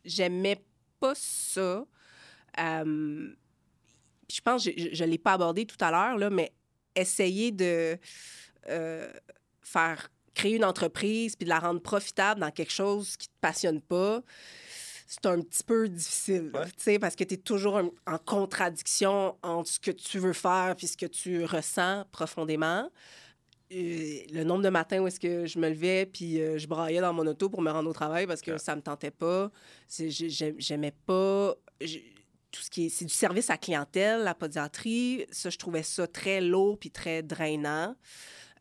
[0.06, 0.64] J'aimais
[1.00, 1.86] pas ça.
[2.60, 3.34] Euh,
[4.32, 6.54] je pense que je ne l'ai pas abordé tout à l'heure, mais
[6.96, 7.98] essayer de
[8.70, 9.12] euh,
[9.62, 13.82] faire créer une entreprise puis de la rendre profitable dans quelque chose qui te passionne
[13.82, 14.22] pas,
[15.08, 16.66] c'est un petit peu difficile, là, Ouais.
[16.68, 20.34] tu sais, parce que tu es toujours en, en contradiction entre ce que tu veux
[20.34, 22.90] faire puis ce que tu ressens profondément.
[23.72, 27.02] Euh, le nombre de matins où est-ce que je me levais puis euh, je braillais
[27.02, 28.58] dans mon auto pour me rendre au travail parce que Ouais.
[28.60, 29.52] ça me tentait pas.
[29.90, 31.56] J'aimais pas
[32.52, 32.90] tout ce qui est...
[32.90, 35.26] C'est du service à clientèle, la podiatrie.
[35.32, 37.96] Ça, je trouvais ça très lourd puis très drainant.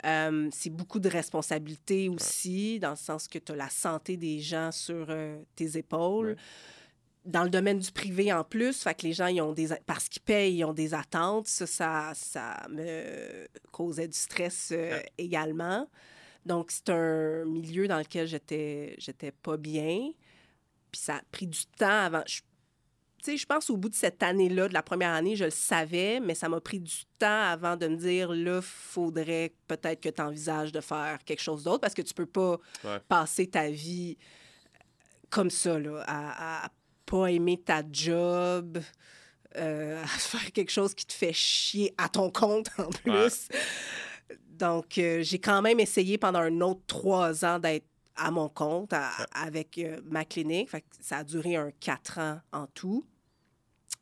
[0.04, 4.40] Euh, c'est beaucoup de responsabilités aussi, dans le sens que tu as la santé des
[4.40, 6.30] gens sur euh, tes épaules.
[6.30, 6.36] Ouais.
[7.24, 10.08] dans le domaine du privé en plus, fait que les gens, ils ont des, parce
[10.08, 11.46] qu'ils payent, ils ont des attentes.
[11.46, 15.88] Ça, ça, ça me causait du stress euh, également.
[16.44, 20.10] Donc, c'est un milieu dans lequel j'étais, j'étais pas bien.
[20.90, 22.24] Puis ça a pris du temps avant.
[23.22, 25.50] Tu sais, je pense au bout de cette année-là, de la première année, je le
[25.50, 30.08] savais, mais ça m'a pris du temps avant de me dire, là, faudrait peut-être que
[30.08, 32.58] tu envisages de faire quelque chose d'autre parce que tu peux pas
[33.08, 34.18] passer ta vie
[35.30, 36.68] comme ça, là, à, à
[37.06, 38.80] pas aimer ta job,
[39.56, 43.48] euh, à faire quelque chose qui te fait chier à ton compte en plus.
[44.48, 48.92] Donc, euh, j'ai quand même essayé pendant un autre trois ans d'être à mon compte
[49.32, 50.70] avec euh, ma clinique.
[51.00, 53.06] ça a duré un quatre ans en tout.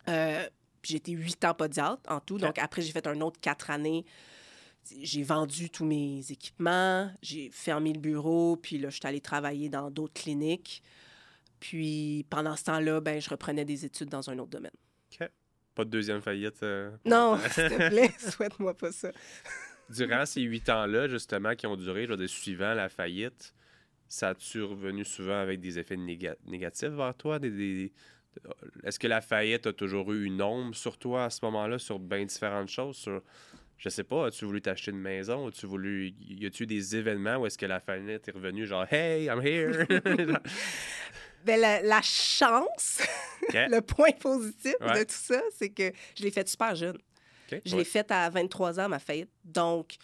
[0.07, 2.39] J'ai été huit ans podiatre en tout.
[2.39, 4.05] Donc, après, j'ai fait un autre quatre années.
[5.03, 9.69] J'ai vendu tous mes équipements, j'ai fermé le bureau, puis là, je suis allée travailler
[9.69, 10.83] dans d'autres cliniques.
[11.61, 14.73] Puis pendant ce temps-là, ben, je reprenais des études dans un autre domaine.
[15.13, 15.29] OK.
[15.75, 16.63] Pas de deuxième faillite?
[16.63, 19.11] Euh, non, s'il te plaît, souhaite-moi pas ça.
[19.91, 23.55] Durant ces huit ans-là, justement, qui ont duré, je suivant la faillite,
[24.09, 27.39] ça a-tu revenu souvent avec des effets négatifs vers toi?
[27.39, 27.93] Des,
[28.85, 31.99] Est-ce que la faillite a toujours eu une ombre sur toi à ce moment-là, sur
[31.99, 32.97] bien différentes choses?
[32.97, 33.23] Sur...
[33.77, 35.49] Je sais pas, as-tu voulu t'acheter une maison?
[35.49, 36.14] As-tu voulu.
[36.21, 39.87] Y a-tu des événements où est-ce que la faillite est revenue genre Hey, I'm here?
[41.45, 43.01] Ben, la, chance,
[43.55, 46.99] le point positif de tout ça, c'est que je l'ai fait super jeune.
[47.64, 49.31] Je l'ai fait à 23 ans, ma faillite.
[49.43, 49.97] Donc,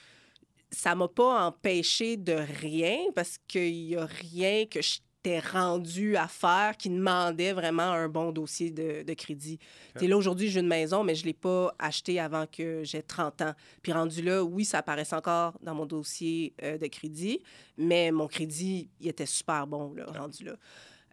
[0.71, 4.99] ça m'a pas empêché de rien parce qu'il n'y a rien que je
[5.41, 9.59] rendu à faire qui demandait vraiment un bon dossier de, crédit.
[9.95, 10.09] Okay.
[10.09, 13.43] là, aujourd'hui, j'ai une maison, mais je ne l'ai pas acheté avant que j'ai 30
[13.43, 13.55] ans.
[13.83, 17.43] Puis rendu là, oui, ça apparaissait encore dans mon dossier euh, de crédit,
[17.77, 20.57] mais mon crédit, il était super bon, là, rendu là.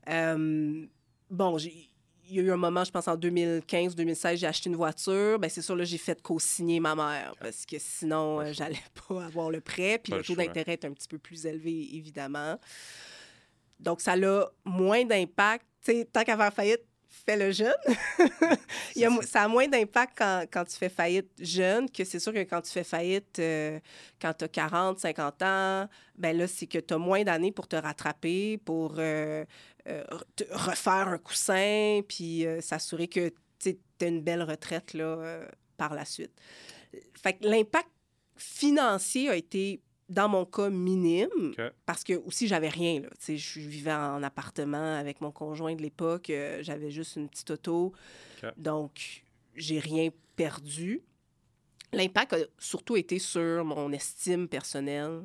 [0.10, 0.86] Euh,
[1.30, 1.58] bon,
[2.26, 5.40] il y a eu un moment, je pense en 2015-2016, j'ai acheté une voiture.
[5.40, 8.84] Ben c'est sûr, là, j'ai fait co-signer ma mère parce que sinon, je euh, j'allais
[9.08, 10.00] pas avoir le prêt.
[10.02, 12.58] Puis le taux d'intérêt est un petit peu plus élevé, évidemment.
[13.84, 15.66] Donc, ça a moins d'impact.
[16.12, 16.82] Tant qu'à faire faillite,
[17.26, 17.74] fais le jeune.
[18.96, 22.44] Il ça a moins d'impact quand, quand, tu fais faillite jeune que c'est sûr que
[22.44, 23.80] quand tu fais faillite euh,
[24.22, 27.68] quand tu as 40, 50 ans, ben là, c'est que tu as moins d'années pour
[27.68, 29.46] te rattraper, pour euh,
[29.88, 30.04] euh,
[30.52, 35.40] refaire un coussin, puis s'assurer que tu as une belle retraite là,
[35.78, 36.32] par la suite.
[37.22, 37.90] Fait que l'impact
[38.36, 39.82] financier a été
[40.14, 41.54] dans mon cas, minime,
[41.86, 43.02] parce que aussi, j'avais rien.
[43.02, 43.10] Là.
[43.28, 46.30] Je vivais en appartement avec mon conjoint de l'époque.
[46.30, 47.94] Euh, j'avais juste une petite auto.
[48.58, 49.24] Donc,
[49.56, 51.02] j'ai rien perdu.
[51.92, 55.22] L'impact a surtout été sur mon estime personnelle,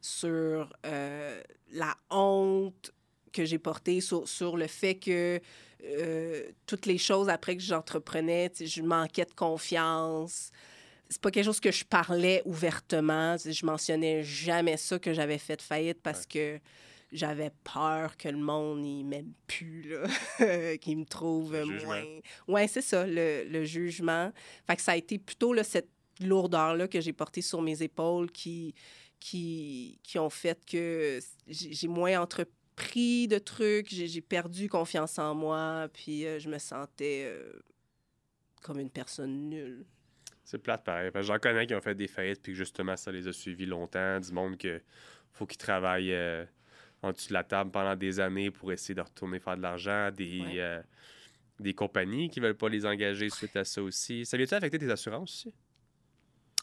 [0.00, 2.92] sur euh, la honte
[3.32, 5.40] que j'ai portée, sur, sur, le fait que
[5.84, 10.50] euh, toutes les choses après que j'entreprenais, je manquais de confiance
[11.08, 13.36] c'est pas quelque chose que je parlais ouvertement.
[13.36, 16.58] Je mentionnais jamais ça que j'avais fait faillite parce que
[17.12, 22.02] j'avais peur que le monde n'y m'aime plus, là, qu'il me trouve moins.
[22.48, 24.32] Oui, c'est ça, le, jugement.
[24.66, 25.90] Fait que ça a été plutôt là, cette
[26.20, 28.74] lourdeur-là que j'ai portée sur mes épaules qui,
[29.20, 35.88] qui, qui ont fait que j'ai moins entrepris de trucs, j'ai perdu confiance en moi,
[35.92, 37.52] puis euh, je me sentais euh,
[38.62, 39.86] comme une personne nulle.
[40.46, 41.10] C'est plate pareil.
[41.22, 44.20] J'en connais qui ont fait des faillites puis que justement ça les a suivis longtemps.
[44.20, 44.80] Du monde que
[45.32, 46.46] faut qu'ils travaillent euh,
[47.02, 50.12] en dessous de la table pendant des années pour essayer de retourner faire de l'argent.
[50.12, 50.80] Des, euh,
[51.58, 54.24] des compagnies qui veulent pas les engager suite à ça aussi.
[54.24, 55.54] Ça vient-tu affecter tes assurances aussi?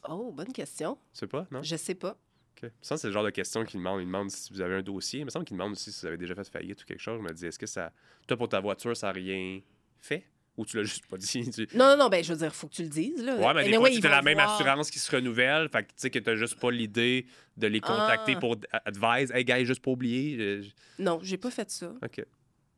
[0.08, 0.96] Oh, bonne question.
[1.12, 1.62] Tu sais pas, non?
[1.62, 2.18] Je sais pas.
[2.56, 2.72] OK.
[2.82, 4.02] Ça, c'est le genre de question qu'ils demandent.
[4.02, 5.20] Ils demandent si vous avez un dossier.
[5.20, 7.20] Il me semble qu'ils demandent aussi si vous avez déjà fait faillite ou quelque chose.
[7.22, 7.92] Je me dis, est-ce que ça.
[8.28, 9.60] Toi, pour ta voiture, ça n'a rien
[10.00, 10.26] fait?
[10.56, 11.52] Ou tu l'as juste pas dit?
[11.74, 13.24] Non, non, non, ben, je veux dire, il faut que tu le dises.
[13.24, 13.38] Là.
[13.38, 15.68] Ouais, mais des fois, tu as la même assurance qui se renouvelle.
[15.70, 17.26] Fait que tu sais que tu juste pas l'idée
[17.58, 18.40] de les contacter ah.
[18.40, 19.32] pour advise.
[19.32, 20.62] Hey, gars, juste pas oublier.
[21.00, 21.94] Non, j'ai pas fait ça.
[22.04, 22.24] OK.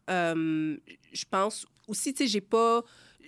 [0.07, 2.83] je pense aussi, tu sais, j'ai pas.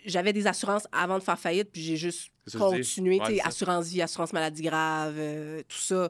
[0.06, 4.02] J'avais des assurances avant de faire faillite, puis j'ai juste continué, tu sais, assurance vie,
[4.02, 6.10] assurance maladie grave, euh, tout ça.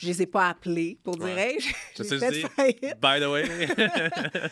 [0.00, 1.58] Je les ai pas appelés, pour dire, hey,
[1.94, 2.98] j'ai fait faillite.
[3.02, 3.44] By the way.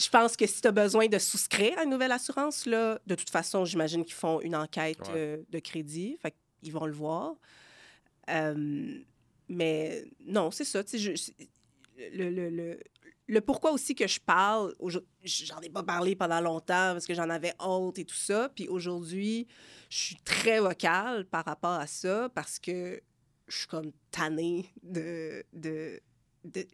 [0.00, 3.14] je pense que si tu as besoin de souscrire à une nouvelle assurance, là, de
[3.14, 6.18] toute façon, j'imagine qu'ils font une enquête euh, de crédit.
[6.20, 7.36] Fait ils vont le voir.
[8.30, 8.98] Euh,
[9.48, 10.82] mais non, c'est ça.
[10.92, 11.12] Je,
[12.12, 12.80] le, le, le,
[13.28, 14.74] le, pourquoi aussi que je parle,
[15.22, 18.50] j'en ai pas parlé pendant longtemps parce que j'en avais honte et tout ça.
[18.52, 19.46] Puis aujourd'hui,
[19.88, 23.00] je suis très vocale par rapport à ça parce que
[23.50, 25.44] je suis comme tannée de.
[25.52, 26.00] de,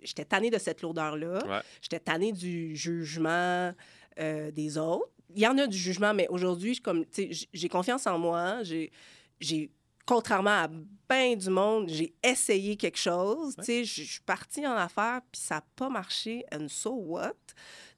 [0.02, 1.62] J'étais tannée de cette lourdeur-là.
[1.82, 3.72] J'étais tannée du jugement
[4.18, 5.10] euh, des autres.
[5.34, 7.04] Il y en a du jugement, mais aujourd'hui, comme
[7.52, 8.62] j'ai confiance en moi.
[8.62, 9.70] J'ai,
[10.06, 10.68] contrairement à
[11.08, 13.56] bien du monde, j'ai essayé quelque chose.
[13.66, 16.44] Je suis partie en affaires, puis ça n'a pas marché.
[16.54, 17.34] And so what?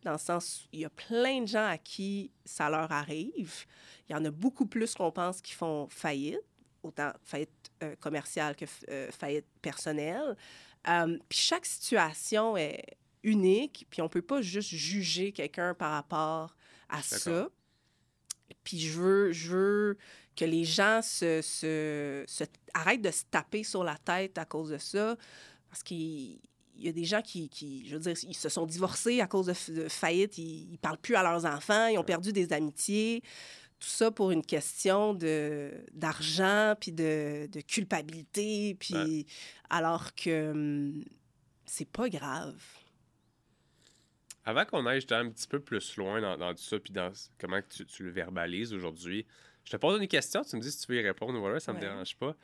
[0.02, 3.66] Dans le sens, il y a plein de gens à qui ça leur arrive.
[4.08, 6.40] Il y en a beaucoup plus qu'on pense qui font faillite,
[6.88, 7.50] autant faillite
[7.82, 10.36] euh, commerciale que euh, faillite personnelle.
[10.88, 16.56] Euh, puis chaque situation est unique, puis on peut pas juste juger quelqu'un par rapport
[16.88, 17.48] à ça.
[18.64, 19.98] Puis je veux, je veux
[20.36, 24.70] que les gens se, se, se, arrêtent de se taper sur la tête à cause
[24.70, 25.16] de ça,
[25.68, 26.38] parce qu'il
[26.76, 29.46] y a des gens qui, qui, je veux dire, ils se sont divorcés à cause
[29.46, 33.22] de, faillite, ils, ne parlent plus à leurs enfants, ils ont perdu des amitiés.
[33.80, 39.26] Tout ça pour une question de d'argent, puis de, de, culpabilité, puis
[39.70, 41.04] alors que hum,
[41.64, 42.60] c'est pas grave.
[44.44, 47.84] Avant qu'on aille un petit peu plus loin dans, tout ça, puis dans comment tu,
[47.84, 49.26] tu le verbalises aujourd'hui,
[49.68, 51.74] je te pose une question, tu me dis si tu veux y répondre, voilà, ça
[51.74, 52.34] me dérange pas.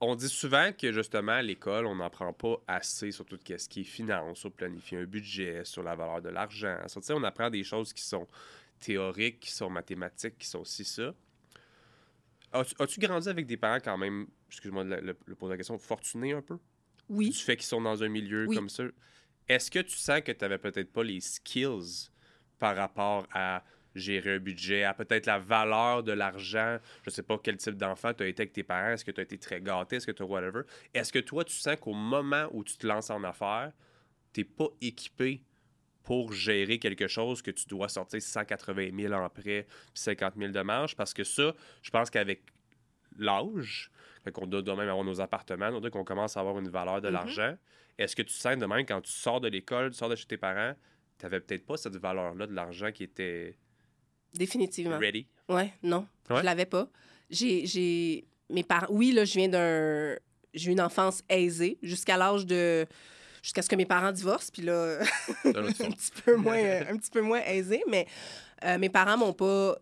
[0.00, 3.68] On dit souvent que justement à l'école, on n'en prend pas assez sur tout ce
[3.68, 6.76] qui est finance, sur planifier un budget, sur la valeur de l'argent.
[7.10, 8.26] on apprend des choses qui sont
[8.82, 11.14] théoriques, qui sont mathématiques, qui sont aussi ça.
[12.52, 16.42] As-tu grandi avec des parents quand même, excuse-moi de le, poser la question, fortunés un
[16.42, 16.58] peu?
[17.08, 17.30] Oui.
[17.30, 18.84] Du fait qu'ils sont dans un milieu comme ça.
[19.48, 22.10] Est-ce que tu sens que tu n'avais peut-être pas les skills
[22.58, 23.64] par rapport à
[23.94, 26.78] gérer un budget, à peut-être la valeur de l'argent?
[27.04, 28.90] Je sais pas quel type d'enfant tu as été avec tes parents.
[28.90, 29.96] Est-ce que tu as été très gâté?
[29.96, 30.62] Est-ce que tu as whatever?
[30.92, 33.72] Est-ce que toi, tu sens qu'au moment où tu te lances en affaires,
[34.32, 35.42] tu n'es pas équipé
[36.02, 40.52] pour gérer quelque chose que tu dois sortir 180 000 en prêt puis 50 000
[40.52, 40.96] de marge?
[40.96, 42.42] Parce que ça, je pense qu'avec
[43.18, 43.90] l'âge,
[44.32, 47.12] qu'on doit même avoir nos appartements, on qu'on commence à avoir une valeur de mm-hmm.
[47.12, 47.56] l'argent.
[47.98, 50.26] Est-ce que tu sens de même quand tu sors de l'école, tu sors de chez
[50.26, 50.74] tes parents,
[51.18, 53.56] tu n'avais peut-être pas cette valeur-là de l'argent qui était
[54.34, 54.98] Définitivement.
[54.98, 55.26] Ready?
[55.48, 56.06] Ouais, non.
[56.30, 56.88] Je l'avais pas.
[57.30, 58.24] J'ai.
[58.50, 58.86] Mes parents.
[58.90, 60.16] Oui, là, je viens d'un.
[60.54, 62.86] J'ai une enfance aisée jusqu'à l'âge de.
[63.42, 65.00] Jusqu'à ce que mes parents divorcent, puis là,
[65.44, 68.06] un, petit peu moins, un petit peu moins aisé, mais
[68.64, 69.76] euh, mes parents m'ont pas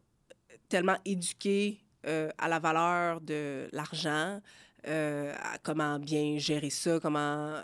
[0.69, 4.41] tellement éduqué euh, à la valeur de l'argent,
[4.87, 7.61] euh, à comment bien gérer ça, comment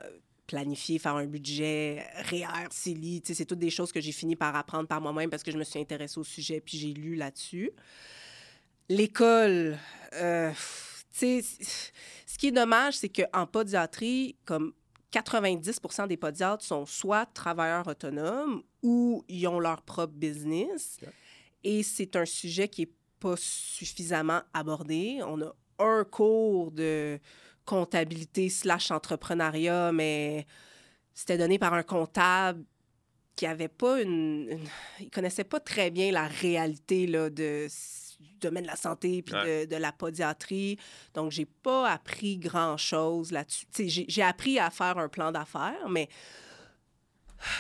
[0.46, 3.22] planifier, faire un budget, REER, CELI.
[3.24, 5.64] C'est toutes des choses que j'ai fini par apprendre par moi-même parce que je me
[5.64, 7.72] suis intéressée au sujet puis j'ai lu là-dessus.
[8.88, 9.78] L'école,
[10.12, 10.52] euh,
[11.12, 14.72] ce qui est dommage, c'est qu'en podiatrie, comme
[15.16, 20.98] 90% des podiatres sont soit travailleurs autonomes ou ils ont leur propre business.
[21.64, 25.20] Et c'est un sujet qui n'est pas suffisamment abordé.
[25.26, 27.18] On a un cours de
[27.64, 30.46] comptabilité slash entrepreneuriat, mais
[31.14, 32.64] c'était donné par un comptable
[33.34, 34.58] qui avait pas une,
[35.00, 37.66] Il connaissait pas très bien la réalité là, de,
[38.20, 40.78] du domaine de la santé puis de, la podiatrie.
[41.14, 43.66] Donc, j'ai pas appris grand-chose là-dessus.
[44.08, 46.08] J'ai appris à faire un plan d'affaires, mais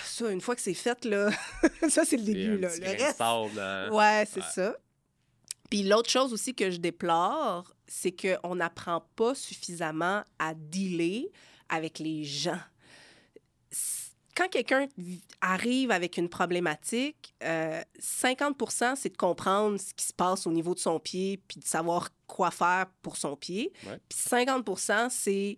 [0.04, 1.30] ça, une fois que c'est fait, là,
[1.88, 2.58] ça, c'est le début.
[2.58, 2.68] Là.
[2.76, 3.20] Le reste...
[3.20, 3.90] Hein.
[3.90, 4.76] Ouais, c'est ça.
[5.70, 11.26] Puis l'autre chose aussi que je déplore, c'est qu'on n'apprend pas suffisamment à dealer
[11.68, 12.60] avec les gens.
[14.36, 14.86] Quand quelqu'un
[15.40, 20.74] arrive avec une problématique, 50% euh, c'est de comprendre ce qui se passe au niveau
[20.74, 23.72] de son pied, puis de savoir quoi faire pour son pied.
[24.08, 25.56] Puis 50% c'est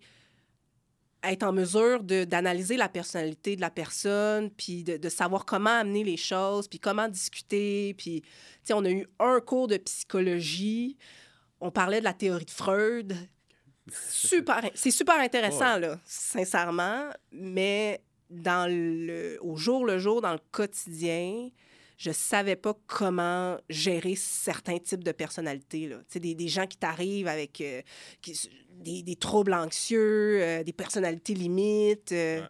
[1.21, 6.05] être en mesure d'analyser la personnalité de la personne, puis de, de, savoir comment amener
[6.05, 7.93] les choses, puis comment discuter.
[7.95, 8.29] Puis, tu
[8.63, 10.95] sais, on a eu un cours de psychologie
[11.61, 13.15] on parlait de la théorie de Freud.
[14.09, 17.99] Super, c'est super intéressant, là, sincèrement, mais
[18.29, 21.49] dans le, au jour le jour, dans le quotidien,
[21.97, 25.87] je savais pas comment gérer certains types de personnalités.
[25.87, 25.97] Là.
[26.15, 27.81] Des, des gens qui t'arrivent avec euh,
[28.71, 32.11] des, des, troubles anxieux, euh, des personnalités limites.
[32.11, 32.41] Euh,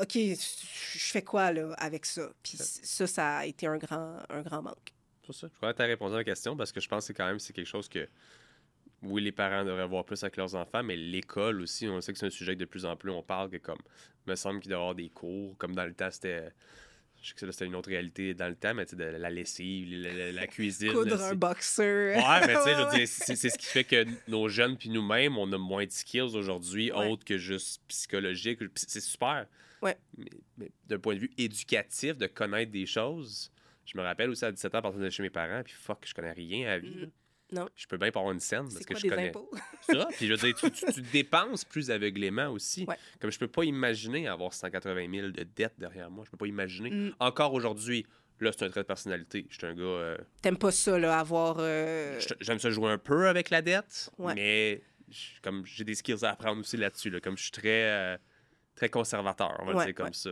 [0.00, 2.30] OK, je fais quoi là, avec ça?
[2.42, 4.94] Puis ça, ça a été un grand, un grand manque
[5.32, 5.48] ça.
[5.52, 7.26] Je crois que tu as répondu à la question parce que je pense que quand
[7.26, 8.08] même c'est quelque chose que
[9.02, 12.18] oui, les parents devraient voir plus avec leurs enfants, mais l'école aussi, on sait que
[12.18, 13.78] c'est un sujet que de plus en plus on parle que comme
[14.26, 16.52] il me semble qu'il doit y avoir des cours, comme dans le temps c'était
[17.22, 19.90] je sais que c'était une autre réalité dans le temps, mais tu de la lessive,
[20.32, 20.92] la, cuisine.
[20.92, 22.16] Coudre un boxeur.
[22.16, 25.58] Ouais, mais tu sais, c'est ce qui fait que nos jeunes puis nous-mêmes, on a
[25.58, 28.60] moins de skills aujourd'hui, autres que juste psychologique.
[28.74, 29.46] C'est super.
[29.82, 29.96] Ouais.
[30.58, 33.50] mais d'un point de vue éducatif, de connaître des choses,
[33.84, 36.14] je me rappelle aussi à 17 ans, partir de chez mes parents, puis fuck, je
[36.14, 36.88] connais rien à la vie.
[36.88, 37.10] Mm-hmm.
[37.52, 37.68] Non.
[37.76, 39.50] Je peux bien pas avoir une scène parce que je des connais impôts?
[39.82, 40.08] ça.
[40.16, 40.54] Puis je veux dire,
[40.94, 42.86] tu, dépenses plus aveuglément aussi.
[43.20, 46.24] Comme je peux pas imaginer avoir 180 000 de dettes derrière moi.
[46.24, 46.90] Je peux pas imaginer.
[46.90, 47.14] Mm.
[47.20, 48.06] Encore aujourd'hui,
[48.42, 49.46] Là, c'est un trait de personnalité.
[49.50, 49.82] Je suis un gars.
[49.82, 51.56] euh, T'aimes pas ça, là, avoir.
[51.58, 54.34] euh, J'aime ça jouer un peu avec la dette, Ouais.
[54.34, 54.82] mais
[55.42, 57.10] comme j'ai des skills à apprendre aussi là-dessus.
[57.10, 57.20] là.
[57.20, 58.16] Comme je suis très, euh,
[58.76, 60.30] très conservateur, on va le dire comme ça.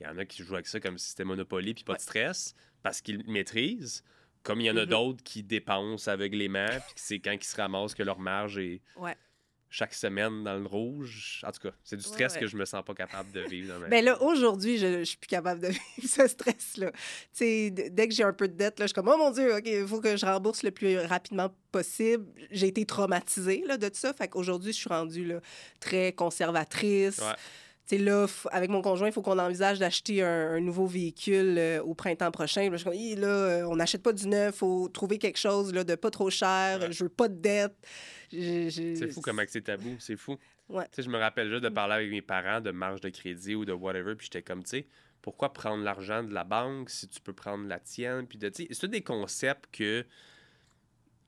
[0.00, 2.00] Il y en a qui jouent avec ça comme si c'était Monopoly puis pas de
[2.00, 4.02] stress parce qu'ils le maîtrisent.
[4.42, 4.90] Comme il y en a Mhm.
[4.90, 9.14] d'autres qui dépensent aveuglément, puis c'est quand ils se ramassent que leur marge est Ouais.
[9.68, 11.42] chaque semaine dans le rouge.
[11.46, 12.40] En tout cas, c'est du stress ouais.
[12.40, 15.04] que je me sens pas capable de vivre dans ma Ben là, aujourd'hui, je, je
[15.04, 15.66] suis plus capable de
[15.96, 16.90] vivre ce stress-là.
[17.38, 19.86] Dès que j'ai un peu de dette, là, je suis comme, oh mon Dieu, il
[19.86, 22.26] faut que je rembourse le plus rapidement possible.
[22.50, 24.12] J'ai été traumatisée là, de ça.
[24.14, 25.40] Fait qu'aujourd'hui, je suis rendue là,
[25.80, 27.20] très conservatrice.
[27.90, 31.82] Sais, là, avec mon conjoint, il faut qu'on envisage d'acheter un, un nouveau véhicule euh,
[31.82, 32.70] au printemps prochain.
[32.70, 35.74] Là, je Hi, là, euh, on n'achète pas du neuf, il faut trouver quelque chose
[35.74, 36.78] là, de pas trop cher.
[36.82, 36.92] Ouais.
[36.92, 37.74] Je veux pas de dette.
[38.30, 40.36] C'est fou comment c'est tabou, c'est fou.
[40.68, 40.84] Ouais.
[40.84, 43.56] Tu sais, je me rappelle juste de parler avec mes parents de marge de crédit
[43.56, 44.86] ou de whatever, puis j'étais comme, tu sais,
[45.20, 48.24] pourquoi prendre l'argent de la banque si tu peux prendre la tienne?
[48.28, 50.06] Puis de, tu sais, c'est des concepts que,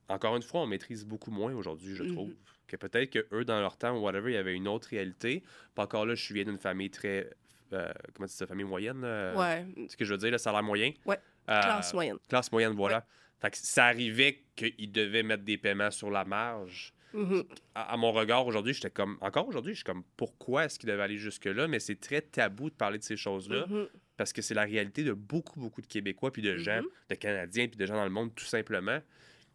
[0.08, 2.12] encore une fois, on maîtrise beaucoup moins aujourd'hui, je Mhm.
[2.14, 2.30] trouve.
[2.72, 5.40] Que peut-être que eux, dans leur temps, ou whatever, il y avait une autre réalité.
[5.74, 7.28] Puis encore là, je suis d'une famille très,
[7.74, 9.02] euh, comment tu dis ça, famille moyenne?
[9.04, 10.90] euh, Ouais, Ce que je veux dire, le salaire moyen?
[11.04, 11.18] Ouais,
[11.50, 12.16] Euh, classe moyenne.
[12.30, 13.04] Classe moyenne, voilà.
[13.42, 17.44] Fait que ça arrivait qu'ils devaient mettre des paiements sur la marge Mhm.
[17.74, 19.18] à, à mon regard aujourd'hui, j'étais comme.
[19.20, 21.68] Encore aujourd'hui, je suis comme pourquoi est-ce qu'il devait aller jusque-là?
[21.68, 23.86] Mais c'est très tabou de parler de ces choses-là Mhm.
[24.16, 26.88] parce que c'est la réalité de beaucoup, beaucoup de Québécois, puis de gens, Mhm.
[27.10, 29.00] de Canadiens, puis de gens dans le monde, tout simplement.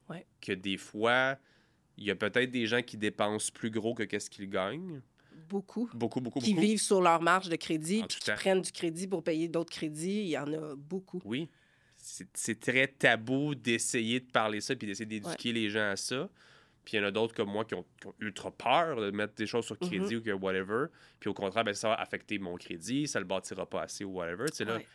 [0.07, 0.23] Ouais.
[0.39, 1.37] Que des fois,
[1.97, 5.01] il y a peut-être des gens qui dépensent plus gros que qu'est-ce qu'ils gagnent.
[5.49, 5.89] Beaucoup.
[5.93, 6.65] Beaucoup, beaucoup, qui beaucoup.
[6.65, 10.21] vivent sur leur marge de crédit, puis qui prennent du crédit pour payer d'autres crédits.
[10.21, 11.21] Il y en a beaucoup.
[11.25, 11.49] Oui.
[11.97, 16.29] C'est très tabou d'essayer de parler ça puis d'essayer d'éduquer les gens à ça.
[16.85, 19.11] Puis il y en a d'autres comme moi qui ont, qui ont ultra peur de
[19.11, 20.21] mettre des choses sur crédit Mhm.
[20.21, 20.85] ou que whatever.
[21.19, 24.11] Puis au contraire, ben, ça va affecter mon crédit, ça le bâtira pas assez ou
[24.11, 24.45] whatever.
[24.49, 24.85] Tu sais, là, Ouais.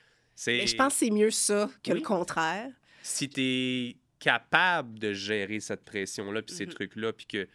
[0.47, 1.99] Mais je pense que c'est mieux ça que Oui.
[1.99, 2.71] le contraire.
[3.03, 6.73] Si tu es capable de gérer cette pression-là puis ces Mhm.
[6.75, 7.49] trucs-là, puis que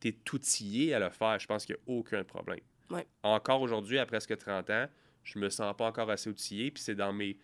[0.00, 2.60] tu es outillé à le faire, je pense qu'il n'y a aucun problème.
[2.90, 3.04] Ouais.
[3.24, 4.86] Encore aujourd'hui, à presque 30 ans,
[5.24, 7.36] je me sens pas encore assez outillé, puis c'est dans mes,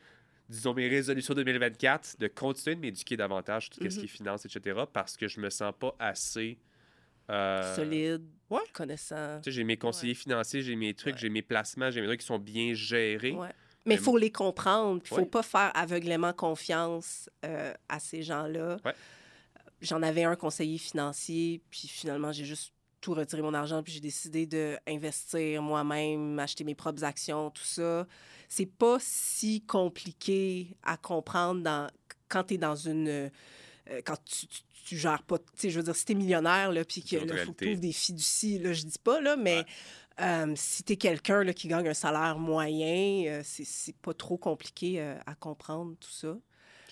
[0.49, 3.99] disons, mes résolutions 2024 de continuer de m'éduquer davantage sur tout ce Mhm.
[4.01, 6.59] qui est finance, etc., parce que je me sens pas assez...
[7.31, 8.61] euh, Solide, ouais.
[8.73, 9.39] connaissant.
[9.43, 12.21] Tu sais, j'ai mes conseillers financiers, j'ai mes trucs, j'ai mes placements, j'ai mes trucs
[12.21, 13.33] qui sont bien gérés.
[13.33, 13.49] Ouais.
[13.85, 15.03] Mais il Mais- faut les comprendre.
[15.11, 18.77] Il ne faut pas faire aveuglément confiance euh, à ces gens-là.
[18.85, 18.95] Ouais.
[19.81, 24.01] J'en avais un conseiller financier, puis finalement, j'ai juste tout retiré mon argent, puis j'ai
[24.01, 28.07] décidé d'investir moi-même, acheter mes propres actions, tout ça.
[28.49, 31.89] C'est pas si compliqué à comprendre dans,
[32.29, 33.31] quand tu es dans une.
[33.91, 35.39] Euh, quand tu, tu, tu gères pas.
[35.39, 37.53] Tu sais, je veux dire, si tu es millionnaire, là, puis que autre là, faut
[37.53, 39.59] que tu des fiducies, là, je dis pas, là, mais.
[39.59, 39.65] Ouais.
[40.21, 44.37] Euh, si tu es quelqu'un là, qui gagne un salaire moyen, euh, c'est- pas trop
[44.37, 46.37] compliqué euh, à comprendre tout ça.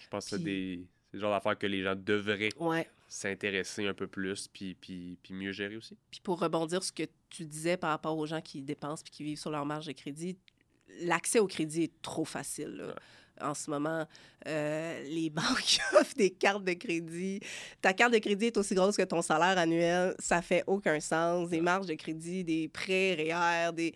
[0.03, 0.87] Je pense que c'est des...
[1.13, 2.89] le genre d'affaires que les gens devraient Ouais.
[3.09, 5.99] s'intéresser un peu plus, puis, puis, puis mieux gérer aussi.
[6.11, 9.13] Puis pour rebondir sur ce que tu disais par rapport aux gens qui dépensent puis
[9.13, 10.39] qui vivent sur leur marge de crédit,
[11.03, 12.71] l'accès au crédit est trop facile.
[12.71, 12.87] là.
[12.87, 12.95] Ouais.
[13.43, 14.07] En ce moment,
[14.47, 17.41] euh, les banques offrent des cartes de crédit.
[17.81, 20.15] Ta carte de crédit est aussi grosse que ton salaire annuel.
[20.19, 21.49] Ça fait aucun sens.
[21.49, 23.93] Des marges de crédit, des prêts REER, des...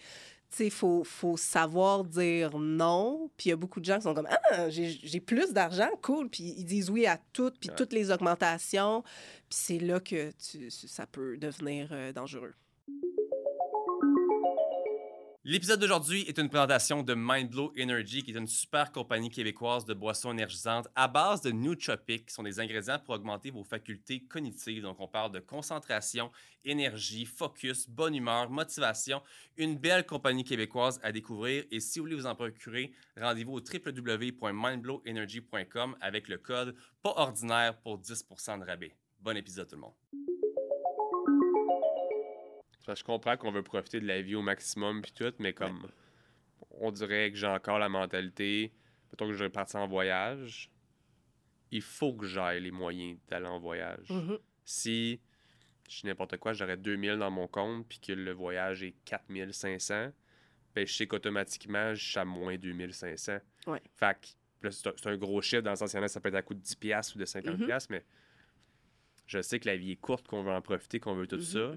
[0.51, 3.29] Tu sais, il faut, faut savoir dire non.
[3.37, 5.89] Puis il y a beaucoup de gens qui sont comme Ah, j'ai j'ai plus d'argent,
[6.01, 6.29] cool.
[6.31, 7.75] Puis ils disent oui à tout, puis Ouais.
[7.75, 9.03] toutes les augmentations.
[9.03, 12.55] Puis c'est là que tu- ça peut devenir euh, dangereux.
[15.47, 19.93] L'épisode d'aujourd'hui est une présentation de Mindblow Energy, qui est une super compagnie québécoise de
[19.93, 24.81] boissons énergisantes à base de nootropics, qui sont des ingrédients pour augmenter vos facultés cognitives.
[24.81, 26.31] Donc, on parle de concentration,
[26.65, 29.21] énergie, focus, bonne humeur, motivation.
[29.59, 31.65] Une belle compagnie québécoise à découvrir.
[31.71, 37.77] Et si vous voulez vous en procurer, rendez-vous au www.mindblowenergy.com avec le code pas ordinaire
[37.83, 38.97] pour 10% de rabais.
[39.21, 39.93] Bon épisode, tout le monde.
[42.87, 45.87] Je comprends qu'on veut profiter de la vie au maximum puis tout, mais comme
[46.71, 48.73] on dirait que j'ai encore la mentalité,
[49.09, 50.71] plutôt que je vais partir en voyage,
[51.71, 54.11] il faut que j'aille les moyens d'aller en voyage.
[54.11, 54.39] Mhm.
[54.65, 55.21] Si
[55.89, 60.11] je dis n'importe quoi, j'aurais 2000 dans mon compte puis que le voyage est 4500,
[60.75, 63.39] ben je sais qu'automatiquement, je suis à moins 2500.
[63.67, 63.81] Ouais.
[63.95, 64.17] Fait
[64.61, 66.35] que c'est un, gros chiffre dans le sens qu'il y en a, ça peut être
[66.35, 67.67] à coût de 10$ piastres ou de 50$, Mhm.
[67.67, 68.05] piastres, mais
[69.27, 71.43] je sais que la vie est courte, qu'on veut en profiter, qu'on veut tout Mhm.
[71.43, 71.73] ça.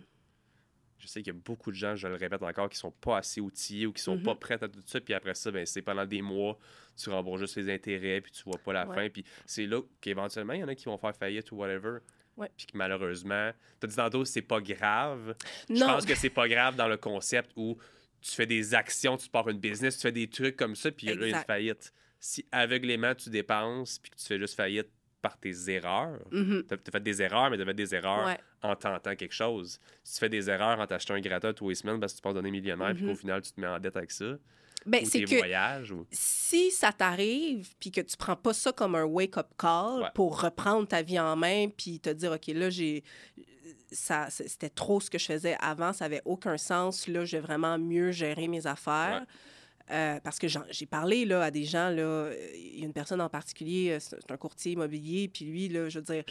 [0.99, 3.17] Je sais qu'il y a beaucoup de gens, je le répète encore, qui sont pas
[3.17, 4.23] assez outillés ou qui sont Mhm.
[4.23, 4.99] pas prêts à tout ça.
[4.99, 6.57] Puis après ça, ben, c'est pendant des mois,
[7.01, 8.95] tu rembourses juste les intérêts, puis tu vois pas la Ouais.
[8.95, 9.09] fin.
[9.09, 11.99] Puis c'est là qu'éventuellement, il y en a qui vont faire faillite ou whatever.
[12.35, 12.49] Ouais.
[12.57, 15.35] Puis que malheureusement, tu as dit tantôt, c'est pas grave.
[15.69, 17.77] Je Non, pense que c'est pas grave dans le concept où
[18.21, 21.07] tu fais des actions, tu pars une business, tu fais des trucs comme ça, puis
[21.07, 21.93] il y a une faillite.
[22.19, 24.89] si aveuglément tu dépenses puis que tu fais juste faillite
[25.27, 26.63] par tes erreurs, Mhm.
[26.67, 28.37] tu as fait des erreurs, mais tu as fait des erreurs Ouais.
[28.63, 29.79] en tentant quelque chose.
[30.03, 32.21] Si tu fais des erreurs en t'achetant un gratta tous les semaines parce que tu
[32.21, 33.09] penses donner millionnaire puis Mhm.
[33.09, 34.37] qu'au final tu te mets en dette avec ça,
[34.85, 36.05] Ben, ou c'est que voyages, ou...
[36.11, 40.09] si ça t'arrive, puis que tu prends pas ça comme un wake-up call Ouais.
[40.15, 43.03] pour reprendre ta vie en main, puis te dire, OK, là, j'ai.
[43.91, 47.07] Ça, c'était trop ce que je faisais avant, ça avait aucun sens.
[47.07, 49.25] Là, je vais vraiment mieux gérer mes affaires.
[49.89, 53.21] Euh, parce que j'ai parlé là, à des gens, euh, il y a une personne
[53.21, 56.25] en particulier, euh, c'est un courtier immobilier, puis lui, là, je veux dire,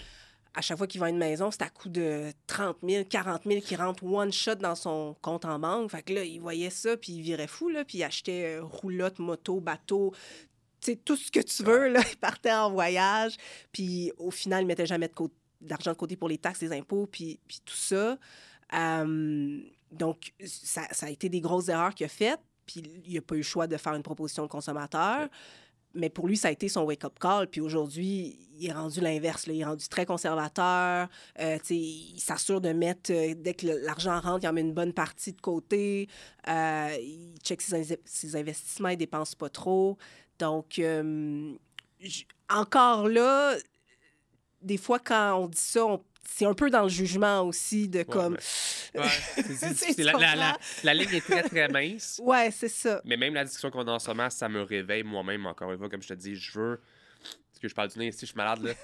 [0.52, 3.60] à chaque fois qu'il vend une maison, c'est à coût de 30 000, 40 000
[3.62, 5.90] qui rentre one shot dans son compte en banque.
[5.90, 9.18] Fait que là, il voyait ça, puis il virait fou, là, puis il achetait roulotte,
[9.18, 10.12] moto, bateau,
[10.80, 12.00] tu sais, tout ce que tu veux, là.
[12.10, 13.36] Il partait en voyage,
[13.72, 15.14] puis au final, il mettait jamais de
[15.62, 18.18] d'argent de côté pour les taxes, les impôts, puis, puis tout ça.
[19.90, 23.34] Donc, ça, ça a été des grosses erreurs qu'il a faites, puis il n'a pas
[23.34, 25.28] eu le choix de faire une proposition de consommateur.
[25.94, 27.46] Mais pour lui, ça a été son wake-up call.
[27.48, 29.46] Puis aujourd'hui, il est rendu l'inverse.
[29.46, 31.08] Il est rendu très conservateur.
[31.40, 34.92] Euh, il s'assure de mettre, euh, dès que l'argent rentre, il en met une bonne
[34.92, 36.06] partie de côté.
[36.48, 39.96] Euh, il check ses, in- ses investissements, il dépense pas trop.
[40.38, 40.78] Donc,
[42.50, 43.56] encore là,
[44.60, 48.02] des fois, quand on dit ça, on- c'est un peu dans le jugement aussi de
[48.02, 48.34] comme.
[48.34, 48.75] Ouais, c'est-
[49.98, 50.58] La, la- la- comprends?
[50.84, 52.20] la ligne est très, très mince.
[52.24, 53.00] Ouais, c'est ça.
[53.04, 55.78] Mais même la discussion qu'on a en ce moment, ça me réveille moi-même, encore une
[55.78, 56.80] fois, comme je te dis, je veux...
[57.50, 58.72] Parce que je parle du nez ici, je suis malade, là.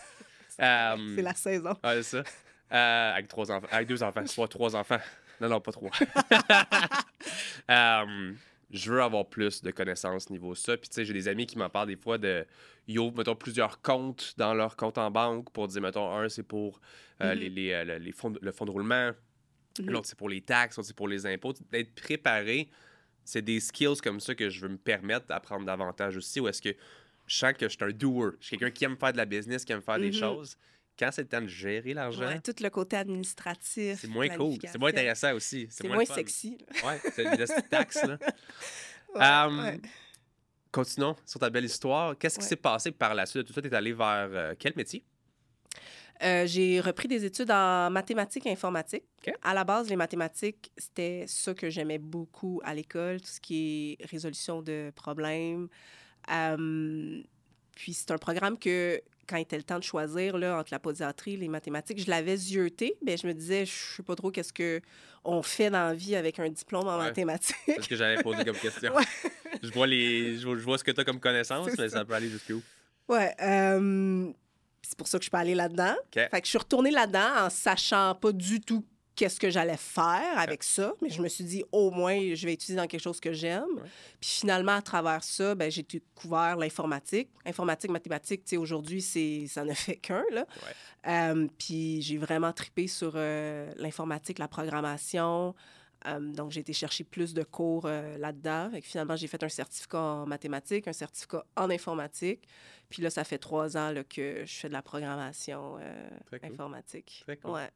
[0.60, 1.70] Euh, C'est la saison.
[1.82, 2.24] Ouais, c'est ça.
[2.72, 3.66] Euh, avec trois enfants.
[3.70, 4.26] Avec deux enfants.
[4.26, 4.98] Soit trois enfants.
[5.40, 5.90] Non, non, pas trois.
[7.70, 8.32] Euh,
[8.70, 10.76] je veux avoir plus de connaissances niveau ça.
[10.76, 12.46] Puis, tu sais, j'ai des amis qui m'en parlent des fois de.
[12.86, 16.42] Ils ouvrent, mettons, plusieurs comptes dans leur compte en banque pour dire, mettons, un, c'est
[16.42, 16.80] pour
[17.22, 17.40] euh, Mhm.
[17.40, 19.10] les, les, euh, les fonds, le fonds de roulement.
[19.80, 19.90] Mhm.
[19.90, 20.76] L'autre, c'est pour les taxes.
[20.76, 21.52] L'autre, c'est pour les impôts.
[21.70, 22.68] D'être préparé,
[23.24, 26.40] c'est des skills comme ça que je veux me permettre d'apprendre davantage aussi.
[26.40, 26.74] Ou est-ce que
[27.26, 28.32] je sens que je suis un doer?
[28.40, 30.12] Je suis quelqu'un qui aime faire de la business, qui aime faire des Mhm.
[30.14, 30.56] choses.
[30.98, 33.98] Quand c'est le temps de gérer l'argent, Ouais, tout le côté administratif.
[34.00, 34.58] c'est moins cool.
[34.62, 35.66] C'est moins intéressant aussi.
[35.70, 36.58] C'est moins sexy.
[36.84, 38.18] Ouais, c'est petites taxes, là.
[39.14, 39.80] Ouais, Um, ouais.
[40.70, 42.16] Continuons sur ta belle histoire.
[42.18, 43.46] Qu'est-ce qui s'est passé par la suite?
[43.46, 45.04] Tout ça, tu es allé vers euh, quel métier?
[46.22, 49.04] Euh, j'ai repris des études en mathématiques et informatique.
[49.42, 53.96] À la base, les mathématiques, c'était ça que j'aimais beaucoup à l'école, tout ce qui
[54.00, 55.68] est résolution de problèmes.
[56.30, 57.20] Euh,
[57.76, 60.78] puis c'est un programme que, quand il était le temps de choisir là, entre la
[60.78, 64.30] podiatrie et les mathématiques, je l'avais zioté, mais je me disais, je sais pas trop
[64.30, 64.80] qu'est-ce que
[65.24, 67.04] on fait dans la vie avec un diplôme en Ouais.
[67.04, 67.56] mathématiques.
[67.66, 68.92] C'est ce que j'avais posé comme question.
[68.96, 69.04] Ouais.
[69.62, 71.98] je, vois les, je, vois, je vois ce que tu as comme connaissance, mais ça.
[71.98, 72.60] ça peut aller jusqu'où?
[73.08, 73.32] Ouais.
[73.42, 74.32] euh,
[74.86, 75.94] c'est pour ça que je suis pas allée là-dedans.
[76.12, 80.38] Fait que je suis retournée là-dedans en sachant pas du tout qu'est-ce que j'allais faire
[80.38, 83.20] avec ça, mais je me suis dit au moins je vais étudier dans quelque chose
[83.20, 83.64] que j'aime.
[83.76, 83.88] Ouais.
[84.20, 88.44] Puis finalement à travers ça, ben, j'ai découvert l'informatique, informatique, mathématiques.
[88.44, 90.46] Tu sais aujourd'hui c'est ça ne fait qu'un là.
[91.06, 95.54] Euh, puis j'ai vraiment tripé sur euh, l'informatique, la programmation.
[96.06, 98.70] Euh, donc, j'ai été chercher plus de cours euh, là-dedans.
[98.82, 102.46] Finalement, j'ai fait un certificat en mathématiques, un certificat en informatique.
[102.88, 106.40] Puis là, ça fait trois ans là, que je fais de la programmation euh, Très
[106.40, 106.52] cool.
[106.52, 107.22] informatique.
[107.24, 107.52] Très cool.
[107.52, 107.70] Ouais.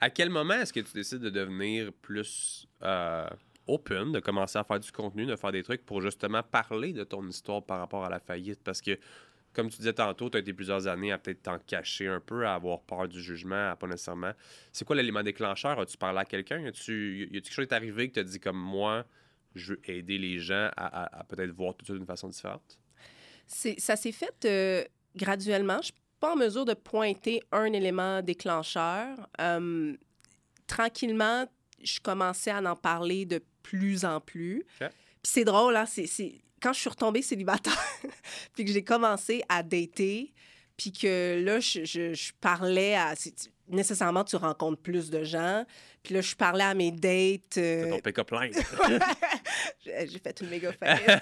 [0.00, 3.28] À quel moment est-ce que tu décides de devenir plus euh,
[3.66, 7.04] open, de commencer à faire du contenu, de faire des trucs pour justement parler de
[7.04, 8.60] ton histoire par rapport à la faillite?
[8.64, 8.98] Parce que,
[9.52, 12.46] comme tu disais tantôt, tu as été plusieurs années à peut-être t'en cacher un peu,
[12.46, 14.32] à avoir peur du jugement, à pas nécessairement.
[14.72, 15.78] C'est quoi l'élément déclencheur?
[15.78, 16.64] As-tu parlé à quelqu'un?
[16.66, 19.04] As-tu, quelque chose qui est arrivé que tu as dit comme moi,
[19.54, 22.78] je veux aider les gens à, à- à peut-être voir tout ça d'une façon différente?
[23.46, 24.84] Ça s'est fait euh,
[25.14, 25.78] graduellement.
[25.78, 29.28] Je suis pas en mesure de pointer un élément déclencheur.
[29.40, 29.94] Euh,
[30.66, 31.46] tranquillement,
[31.82, 34.64] je commençais à en parler de plus en plus.
[35.22, 36.06] C'est drôle, hein, c'est,
[36.60, 37.78] quand je suis retombée célibataire,
[38.54, 40.32] puis que j'ai commencé à dater,
[40.76, 43.14] puis que là, je- je parlais à...
[43.68, 45.64] c'est- nécessairement, tu rencontres plus de gens.
[46.02, 47.40] Puis là, je parlais à mes dates.
[47.52, 48.52] C'est euh, ton pick-up line.
[49.84, 51.20] j'ai fait une méga faillite.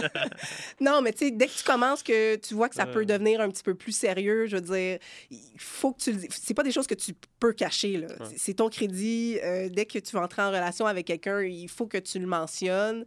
[0.80, 3.40] Non, mais tu sais, dès que tu commences, que tu vois que ça peut devenir
[3.40, 4.98] un petit peu plus sérieux, je veux dire,
[5.30, 8.08] il faut que tu le C'est pas des choses que tu peux cacher, là.
[8.30, 9.38] C'est- C'est ton crédit.
[9.42, 12.26] euh, dès que tu vas entrer en relation avec quelqu'un, il faut que tu le
[12.26, 13.04] mentionnes.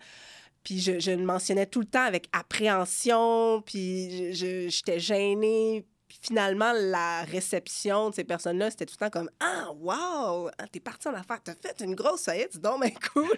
[0.64, 5.86] Puis je, je le mentionnais tout le temps avec appréhension, puis je- je- j'étais gênée.
[6.08, 10.68] Puis finalement, la réception de ces personnes-là, c'était tout le temps comme Ah, wow, ah,
[10.72, 13.38] t'es parti en affaires, t'as fait une grosse faillite, c'est donc bien cool.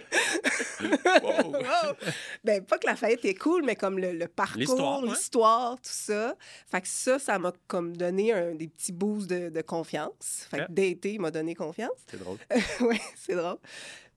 [0.80, 1.52] Wow.
[1.60, 1.94] Wow.
[2.42, 5.10] Ben, pas que la faillite est cool, mais comme le, le parcours, ouais.
[5.10, 6.34] l'histoire, tout ça.
[6.70, 10.46] Fait que ça, ça m'a comme donné un, des petits boosts de, de confiance.
[10.50, 11.98] Fait que dater m'a donné confiance.
[12.10, 12.38] C'est drôle.
[12.80, 13.58] oui, c'est drôle.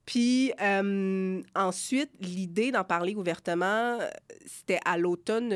[0.06, 4.00] Puis euh, ensuite, l'idée d'en parler ouvertement,
[4.46, 5.50] c'était à l'automne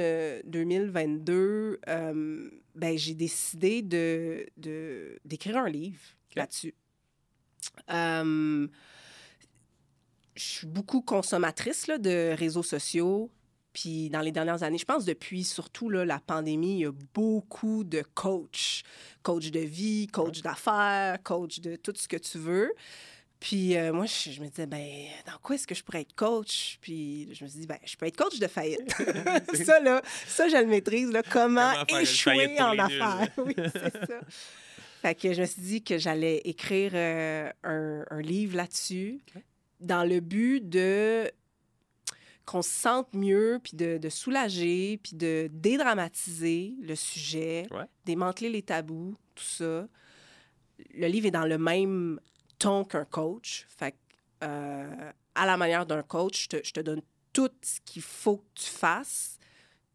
[0.45, 1.79] 2022.
[1.87, 4.45] Euh, ben, j'ai décidé de,
[5.25, 5.99] d'écrire un livre
[6.35, 6.75] là-dessus.
[7.91, 8.67] Euh,
[10.35, 13.31] je suis beaucoup consommatrice là, de réseaux sociaux.
[13.73, 16.91] Puis dans les dernières années, je pense depuis surtout là, la pandémie, il y a
[17.13, 18.83] beaucoup de coachs.
[19.23, 22.71] Coach de vie, coach d'affaires, coach de tout ce que tu veux.
[23.39, 24.87] Puis euh, moi, je, me disais, ben,
[25.25, 26.79] dans quoi est-ce que je pourrais être coach?
[26.81, 28.91] Puis je me suis dit, ben, je peux être coach de faillite.
[29.65, 33.27] ça, là, ça, je le maîtrise, là, comment, échouer en affaires.
[33.37, 34.19] oui, c'est ça.
[35.01, 39.21] Fait que je me suis dit que j'allais écrire euh, un, livre là-dessus
[39.79, 41.31] dans le but de
[42.45, 47.67] qu'on se sente mieux, puis de, soulager, puis de dédramatiser le sujet,
[48.05, 49.87] démanteler les tabous, tout ça.
[50.93, 52.21] Le livre est dans le même
[52.59, 53.65] ton qu'un coach.
[53.69, 53.95] Fait
[54.43, 57.01] euh, à la manière d'un coach, je te, donne
[57.33, 59.37] tout ce qu'il faut que tu fasses,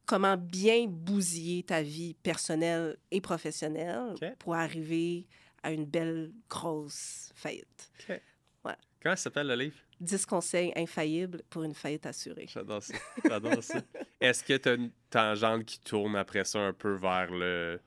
[0.06, 5.26] comment bien bousiller ta vie personnelle et professionnelle pour arriver
[5.62, 7.90] à une belle grosse faillite.
[8.08, 8.76] Ouais.
[9.00, 9.76] Comment s'appelle le livre?
[10.00, 12.46] 10 conseils infaillibles pour une faillite assurée.
[12.48, 12.94] J'adore ça.
[13.24, 13.80] J'adore ça.
[14.20, 17.80] Est-ce que tu as une tangente qui tourne après ça un peu vers le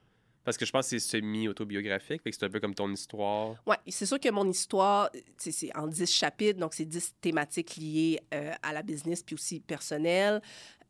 [0.45, 3.55] parce que je pense que c'est semi-autobiographique, c'est un peu comme ton histoire.
[3.65, 8.21] Oui, c'est sûr que mon histoire, c'est en 10 chapitres, donc c'est 10 thématiques liées
[8.33, 10.41] euh, à la business puis aussi personnelle.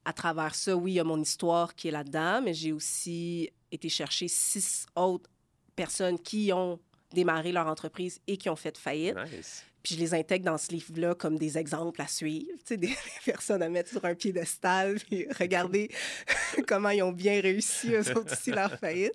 [0.03, 3.49] À travers ça, oui, il y a mon histoire qui est là-dedans, mais j'ai aussi
[3.71, 5.29] été chercher six autres
[5.75, 6.79] personnes qui ont
[7.13, 9.15] démarré leur entreprise et qui ont fait faillite.
[9.31, 9.65] Nice.
[9.85, 12.89] Puis je les intègre dans ce livre-là comme des exemples à suivre, des
[13.25, 15.91] personnes à mettre sur un piédestal, puis regarder
[16.67, 19.13] comment ils ont bien réussi, eux autres aussi, leur faillite.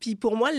[0.00, 0.50] puis pour moi,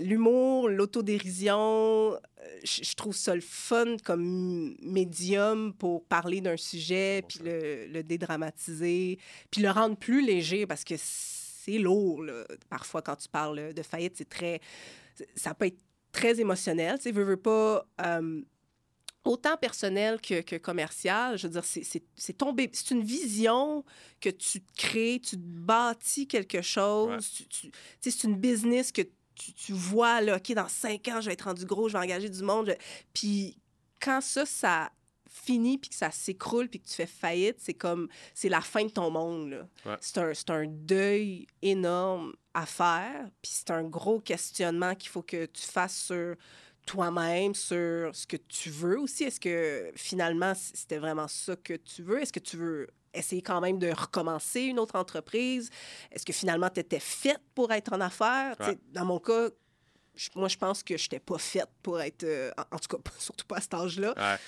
[0.00, 2.18] l'humour, l'autodérision, euh,
[2.62, 9.18] je trouve ça le fun comme médium pour parler d'un sujet, puis le, dédramatiser,
[9.50, 12.24] puis le rendre plus léger parce que c'est lourd.
[12.70, 14.60] Parfois, quand tu parles de faillite, c'est très.
[15.34, 15.87] Ça peut être
[16.18, 16.96] très émotionnel.
[16.96, 17.86] Tu sais, veux, veux pas.
[18.04, 18.42] Euh,
[19.24, 21.36] autant personnel que, que, commercial.
[21.36, 22.70] Je veux dire, c'est tombé.
[22.72, 23.84] C'est une vision
[24.20, 27.30] que tu crées, tu bâtis quelque chose.
[27.50, 31.34] Tu, c'est une business que tu, tu, vois, là, OK, dans cinq ans, je vais
[31.34, 32.74] être rendu gros, je vais engager du monde.
[33.12, 33.58] Puis
[34.00, 34.90] quand ça, ça
[35.28, 38.84] fini puis que ça s'écroule puis que tu fais faillite, c'est comme c'est la fin
[38.84, 39.68] de ton monde.
[40.00, 45.46] C'est un, un, deuil énorme à faire, puis c'est un gros questionnement qu'il faut que
[45.46, 46.34] tu fasses sur
[46.86, 49.24] toi-même, sur ce que tu veux aussi.
[49.24, 52.20] Est-ce que finalement c'était vraiment ça que tu veux?
[52.20, 55.70] Est-ce que tu veux essayer quand même de recommencer une autre entreprise?
[56.10, 58.56] Est-ce que finalement tu étais faite pour être en affaires?
[58.92, 59.50] Dans mon cas,
[60.34, 63.46] moi, je pense que je n'étais pas faite pour être, euh, en, tout cas, surtout
[63.46, 64.38] pas à cet âge-là.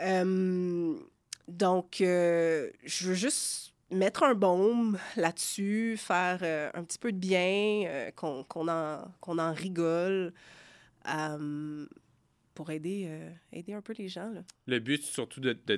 [0.00, 0.98] Euh,
[1.46, 7.18] donc, euh, je veux juste mettre un baume là-dessus, faire euh, un petit peu de
[7.18, 10.32] bien, qu'on en, en rigole
[12.54, 13.08] pour aider,
[13.52, 14.30] aider un peu les gens.
[14.30, 14.42] Là.
[14.66, 15.76] Le but, surtout de, de,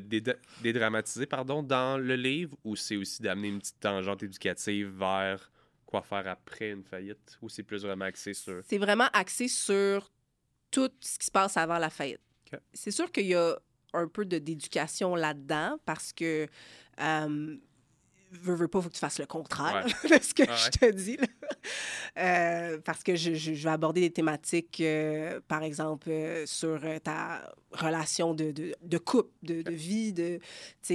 [0.62, 5.52] dédramatiser pardon, dans le livre, ou c'est aussi d'amener une petite tangente éducative vers
[5.90, 8.62] quoi faire après une faillite, ou c'est plus vraiment axé sur...
[8.66, 10.10] C'est vraiment axé sur
[10.70, 12.20] tout ce qui se passe avant la faillite.
[12.72, 13.56] C'est sûr qu'il y a
[13.92, 16.46] un peu d'éducation là-dedans parce que
[17.00, 17.56] euh,
[18.30, 21.18] veux, veux pas, faut que tu fasses le contraire de ce que je te dis.
[22.18, 27.52] Euh, parce que je, je, vais aborder des thématiques, euh, par exemple, euh, sur ta
[27.72, 30.40] relation de, de, de couple, de, de vie, de,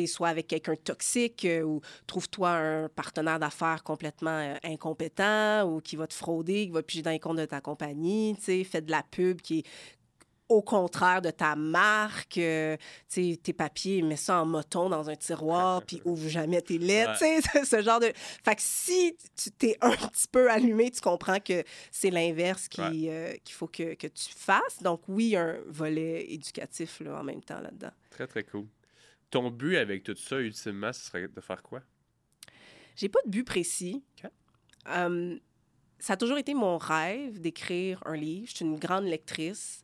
[0.08, 6.14] soit avec quelqu'un toxique ou trouve-toi un partenaire d'affaires complètement incompétent ou qui va te
[6.14, 9.60] frauder, qui va piger dans les comptes de ta compagnie, fais de la pub qui
[9.60, 9.66] est
[10.50, 12.78] au contraire de ta marque, euh,
[13.10, 17.42] tes papiers, mets ça en moton dans un tiroir, puis ouvre jamais tes lettres, sais,
[17.66, 18.12] ce genre de...
[18.44, 23.34] Fait que si tu t'es un petit peu allumé, tu comprends que c'est l'inverse euh,
[23.44, 24.82] qu'il faut que, que, tu fasses.
[24.82, 27.92] Donc oui, un volet éducatif là, en même temps là-dedans.
[28.12, 28.68] Très, très cool.
[29.32, 31.82] Ton but avec tout ça, ultimement, ce serait de faire quoi?
[32.96, 34.04] J'ai pas de but précis.
[34.88, 35.40] Hum,
[36.00, 38.48] ça a toujours été mon rêve d'écrire un livre.
[38.48, 39.84] Je suis une grande lectrice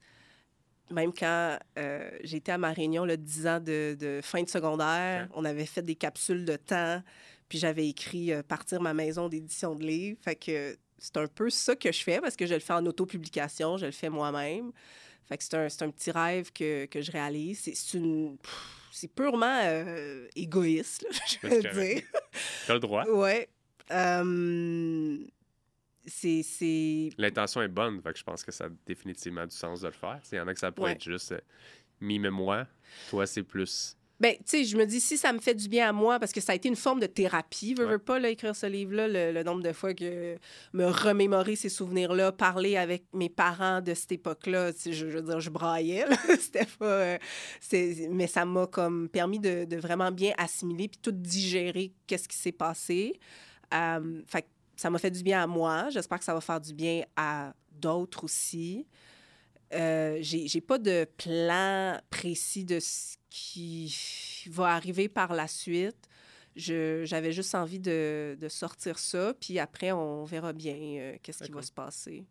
[0.92, 5.46] même quand euh, j'étais à ma réunion, le 10 ans de, fin de secondaire, on
[5.46, 7.02] avait fait des capsules de temps,
[7.50, 10.20] puis j'avais écrit euh, Partir ma maison d'édition de livres.
[10.22, 12.86] Fait que c'est un peu ça que je fais parce que je le fais en
[12.86, 14.72] autopublication, je le fais moi-même.
[15.26, 17.62] Fait que c'est un, un, petit rêve que, que je réalise.
[17.62, 18.38] C'est une.
[18.92, 21.08] C'est purement euh, égoïste,
[21.42, 22.02] je veux dire.
[22.66, 23.06] Tu as le droit.
[23.08, 23.48] Oui
[26.06, 27.10] c'est.
[27.18, 29.94] L'intention est bonne, fait que je pense que ça a définitivement du sens de le
[29.94, 30.20] faire.
[30.32, 31.32] Il y en a que ça pourrait être juste.
[31.34, 31.40] Euh,
[32.00, 32.68] mime-moi.
[33.10, 33.96] Toi, c'est plus.
[34.20, 36.32] Ben, tu sais, je me dis, si ça me fait du bien à moi, parce
[36.32, 37.92] que ça a été une forme de thérapie, veux, Ouais.
[37.94, 40.38] veux pas, là, écrire ce livre-là, le, le nombre de fois que
[40.74, 45.40] me remémorer ces souvenirs-là, parler avec mes parents de cette époque-là, je, je veux dire,
[45.40, 46.06] je braillais.
[46.40, 46.86] C'était pas...
[46.86, 47.18] euh,
[48.12, 52.38] mais ça m'a comme permis de, de vraiment bien assimiler puis tout digérer qu'est-ce qui
[52.38, 53.20] s'est passé.
[53.74, 54.46] Euh, fait
[54.82, 55.92] ça m'a fait du bien à moi.
[55.92, 58.88] J'espère que ça va faire du bien à d'autres aussi.
[59.74, 63.96] Euh, j'ai pas de plan précis de ce qui
[64.48, 66.10] va arriver par la suite.
[66.56, 71.52] J'avais juste envie de, de sortir ça, puis après, on verra bien euh, qu'est-ce qui
[71.52, 72.26] va se passer.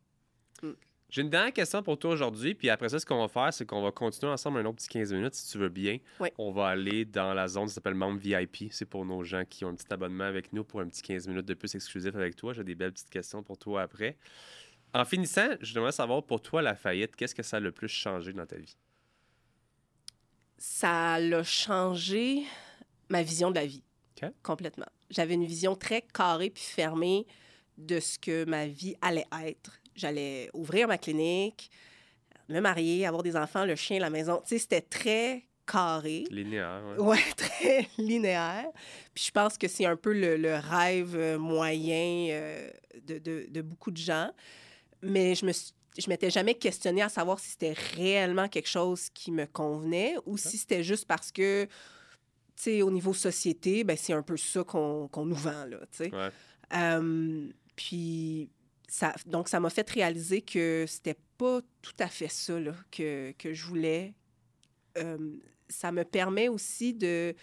[1.10, 3.66] J'ai une dernière question pour toi aujourd'hui, puis après ça, ce qu'on va faire, c'est
[3.66, 5.98] qu'on va continuer ensemble un autre petit 15 minutes, si tu veux bien.
[6.20, 6.28] Oui.
[6.38, 8.72] On va aller dans la zone qui s'appelle membre VIP.
[8.72, 11.26] C'est pour nos gens qui ont un petit abonnement avec nous pour un petit 15
[11.26, 12.52] minutes de plus exclusif avec toi.
[12.52, 14.16] J'ai des belles petites questions pour toi après.
[14.94, 17.88] En finissant, je voudrais savoir pour toi, la faillite, qu'est-ce que ça a le plus
[17.88, 18.76] changé dans ta vie?
[20.58, 22.44] Ça l'a changé
[23.08, 23.82] ma vision de la vie.
[24.22, 24.30] OK.
[24.44, 24.86] Complètement.
[25.10, 27.26] J'avais une vision très carrée puis fermée
[27.78, 29.79] de ce que ma vie allait être.
[30.00, 31.70] J'allais ouvrir ma clinique,
[32.48, 34.40] me marier, avoir des enfants, le chien, la maison.
[34.44, 36.24] Tu sais, c'était très carré.
[36.30, 37.04] Linéaire, ouais.
[37.04, 38.66] Ouais, très linéaire.
[39.14, 42.70] Puis je pense que c'est un peu le, le rêve euh, moyen euh,
[43.06, 44.30] de, de- de beaucoup de gens.
[45.02, 49.10] Mais je me suis- je m'étais jamais questionnée à savoir si c'était réellement quelque chose
[49.10, 51.70] qui me convenait ou si c'était juste parce que, tu
[52.56, 56.04] sais, au niveau société, ben, c'est un peu ça qu'on qu'on nous vend, là, tu
[56.04, 56.14] sais.
[56.14, 56.28] Ouais.
[56.74, 58.50] Euh, puis,
[58.92, 63.32] ça, donc, ça m'a fait réaliser que c'était pas tout à fait ça là, que,
[63.38, 64.14] que je voulais.
[64.98, 65.36] Euh,
[65.68, 67.34] ça me permet aussi de.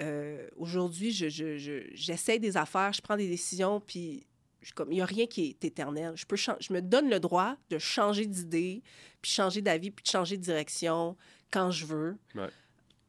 [0.00, 4.26] euh, Aujourd'hui, je, je, je- j'essaie des affaires, je prends des décisions, puis
[4.74, 6.12] comme il n'y a rien qui est éternel.
[6.16, 8.82] Je, peux je me donne le droit de changer d'idée,
[9.22, 11.16] puis changer d'avis, puis de changer de direction
[11.50, 12.16] quand je veux.
[12.34, 12.48] Ouais.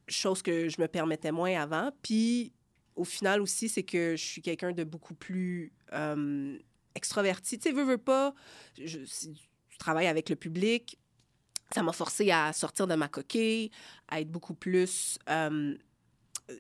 [0.08, 1.92] Chose que je me permettais moins avant.
[2.02, 2.54] Puis
[2.96, 6.58] au final aussi, c'est que je suis quelqu'un de beaucoup plus euh,
[6.96, 7.60] extraverti.
[7.60, 8.34] Tu sais, veux, veux pas,
[8.78, 9.36] je, si
[9.70, 10.98] je travaille avec le public.
[11.74, 13.72] Ça m'a forcé à sortir de ma coquille,
[14.08, 15.76] à être beaucoup plus, euh,
[16.48, 16.56] tu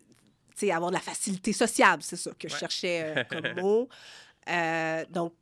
[0.56, 3.88] sais, avoir de la facilité sociable, c'est ça que je cherchais euh, comme mot.
[4.50, 5.34] Euh, donc,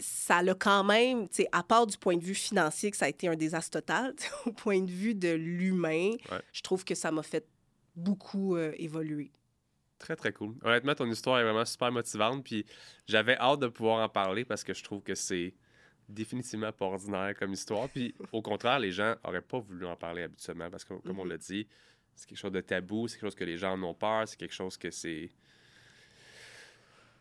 [0.00, 3.04] ça l'a quand même, tu sais, à part du point de vue financier, que ça
[3.04, 4.14] a été un désastre total,
[4.46, 6.40] au point de vue de l'humain, Ouais.
[6.52, 7.46] je trouve que ça m'a fait
[7.94, 9.30] beaucoup évoluer.
[9.98, 10.54] Très, très cool.
[10.62, 12.44] Honnêtement, ton histoire est vraiment super motivante.
[12.44, 12.64] Puis
[13.06, 15.54] j'avais hâte de pouvoir en parler parce que je trouve que c'est
[16.08, 17.88] définitivement pas ordinaire comme histoire.
[17.88, 21.24] Puis au contraire, les gens auraient pas voulu en parler habituellement parce que, comme on
[21.24, 21.30] Mhm.
[21.30, 21.66] l'a dit,
[22.14, 24.36] c'est quelque chose de tabou, c'est quelque chose que les gens en ont peur, c'est
[24.38, 25.30] quelque chose que c'est.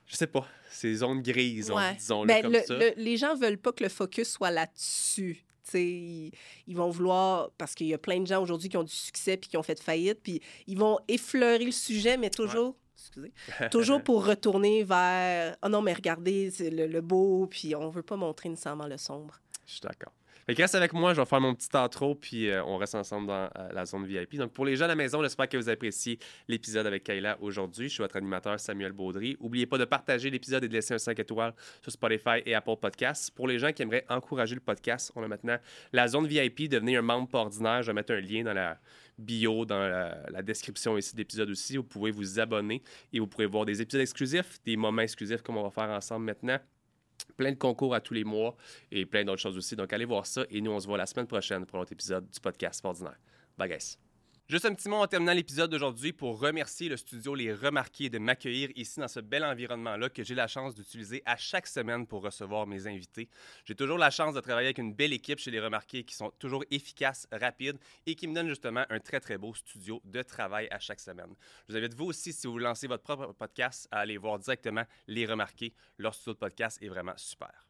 [0.05, 1.95] Je sais pas, c'est zone grise, Ouais.
[1.95, 2.77] disons-le Ben, comme le- ça.
[2.77, 5.43] le- les gens veulent pas que le focus soit là-dessus.
[5.73, 6.31] Ils,
[6.67, 9.37] ils vont vouloir, parce qu'il y a plein de gens aujourd'hui qui ont du succès
[9.37, 13.33] puis qui ont fait faillite, puis ils vont effleurer le sujet, mais toujours, excusez,
[13.71, 18.03] toujours pour retourner vers, oh non, mais regardez, c'est le, le beau, puis on veut
[18.03, 19.39] pas montrer nécessairement le sombre.
[19.65, 20.13] Je suis d'accord.
[20.49, 23.49] Reste avec moi, je vais faire mon petit intro, puis euh, on reste ensemble dans
[23.57, 24.37] euh, la zone VIP.
[24.37, 27.89] Donc, pour les gens à la maison, j'espère que vous appréciez l'épisode avec Kayla aujourd'hui.
[27.89, 29.35] Je suis votre animateur Samuel Baudry.
[29.41, 32.77] N'oubliez pas de partager l'épisode et de laisser un 5 étoiles sur Spotify et Apple
[32.79, 33.31] Podcasts.
[33.31, 35.57] Pour les gens qui aimeraient encourager le podcast, on a maintenant
[35.91, 37.83] la zone VIP, devenez un membre ordinaire.
[37.83, 38.79] Je vais mettre un lien dans la
[39.17, 41.75] bio, dans la, la description ici de l'épisode aussi.
[41.75, 42.81] Vous pouvez vous abonner
[43.11, 46.25] et vous pourrez voir des épisodes exclusifs, des moments exclusifs comme on va faire ensemble
[46.25, 46.59] maintenant
[47.35, 48.55] plein de concours à tous les mois
[48.91, 49.75] et plein d'autres choses aussi.
[49.75, 51.93] Donc, allez voir ça et nous, on se voit la semaine prochaine pour un autre
[51.93, 53.19] épisode du podcast Ordinaire.
[53.57, 54.06] Bye, guys.
[54.49, 58.17] Juste un petit mot en terminant l'épisode d'aujourd'hui pour remercier le studio Les Remarqués de
[58.17, 62.23] m'accueillir ici dans ce bel environnement-là que j'ai la chance d'utiliser à chaque semaine pour
[62.23, 63.27] recevoir mes invités.
[63.65, 66.31] J'ai toujours la chance de travailler avec une belle équipe chez Les Remarqués qui sont
[66.39, 70.69] toujours efficaces, rapides et qui me donnent justement un très très beau studio de travail
[70.71, 71.35] à chaque semaine.
[71.67, 74.85] Je vous invite vous aussi, si vous lancez votre propre podcast, à aller voir directement
[75.07, 75.73] Les Remarqués.
[75.97, 77.66] Leur studio de podcast est vraiment super.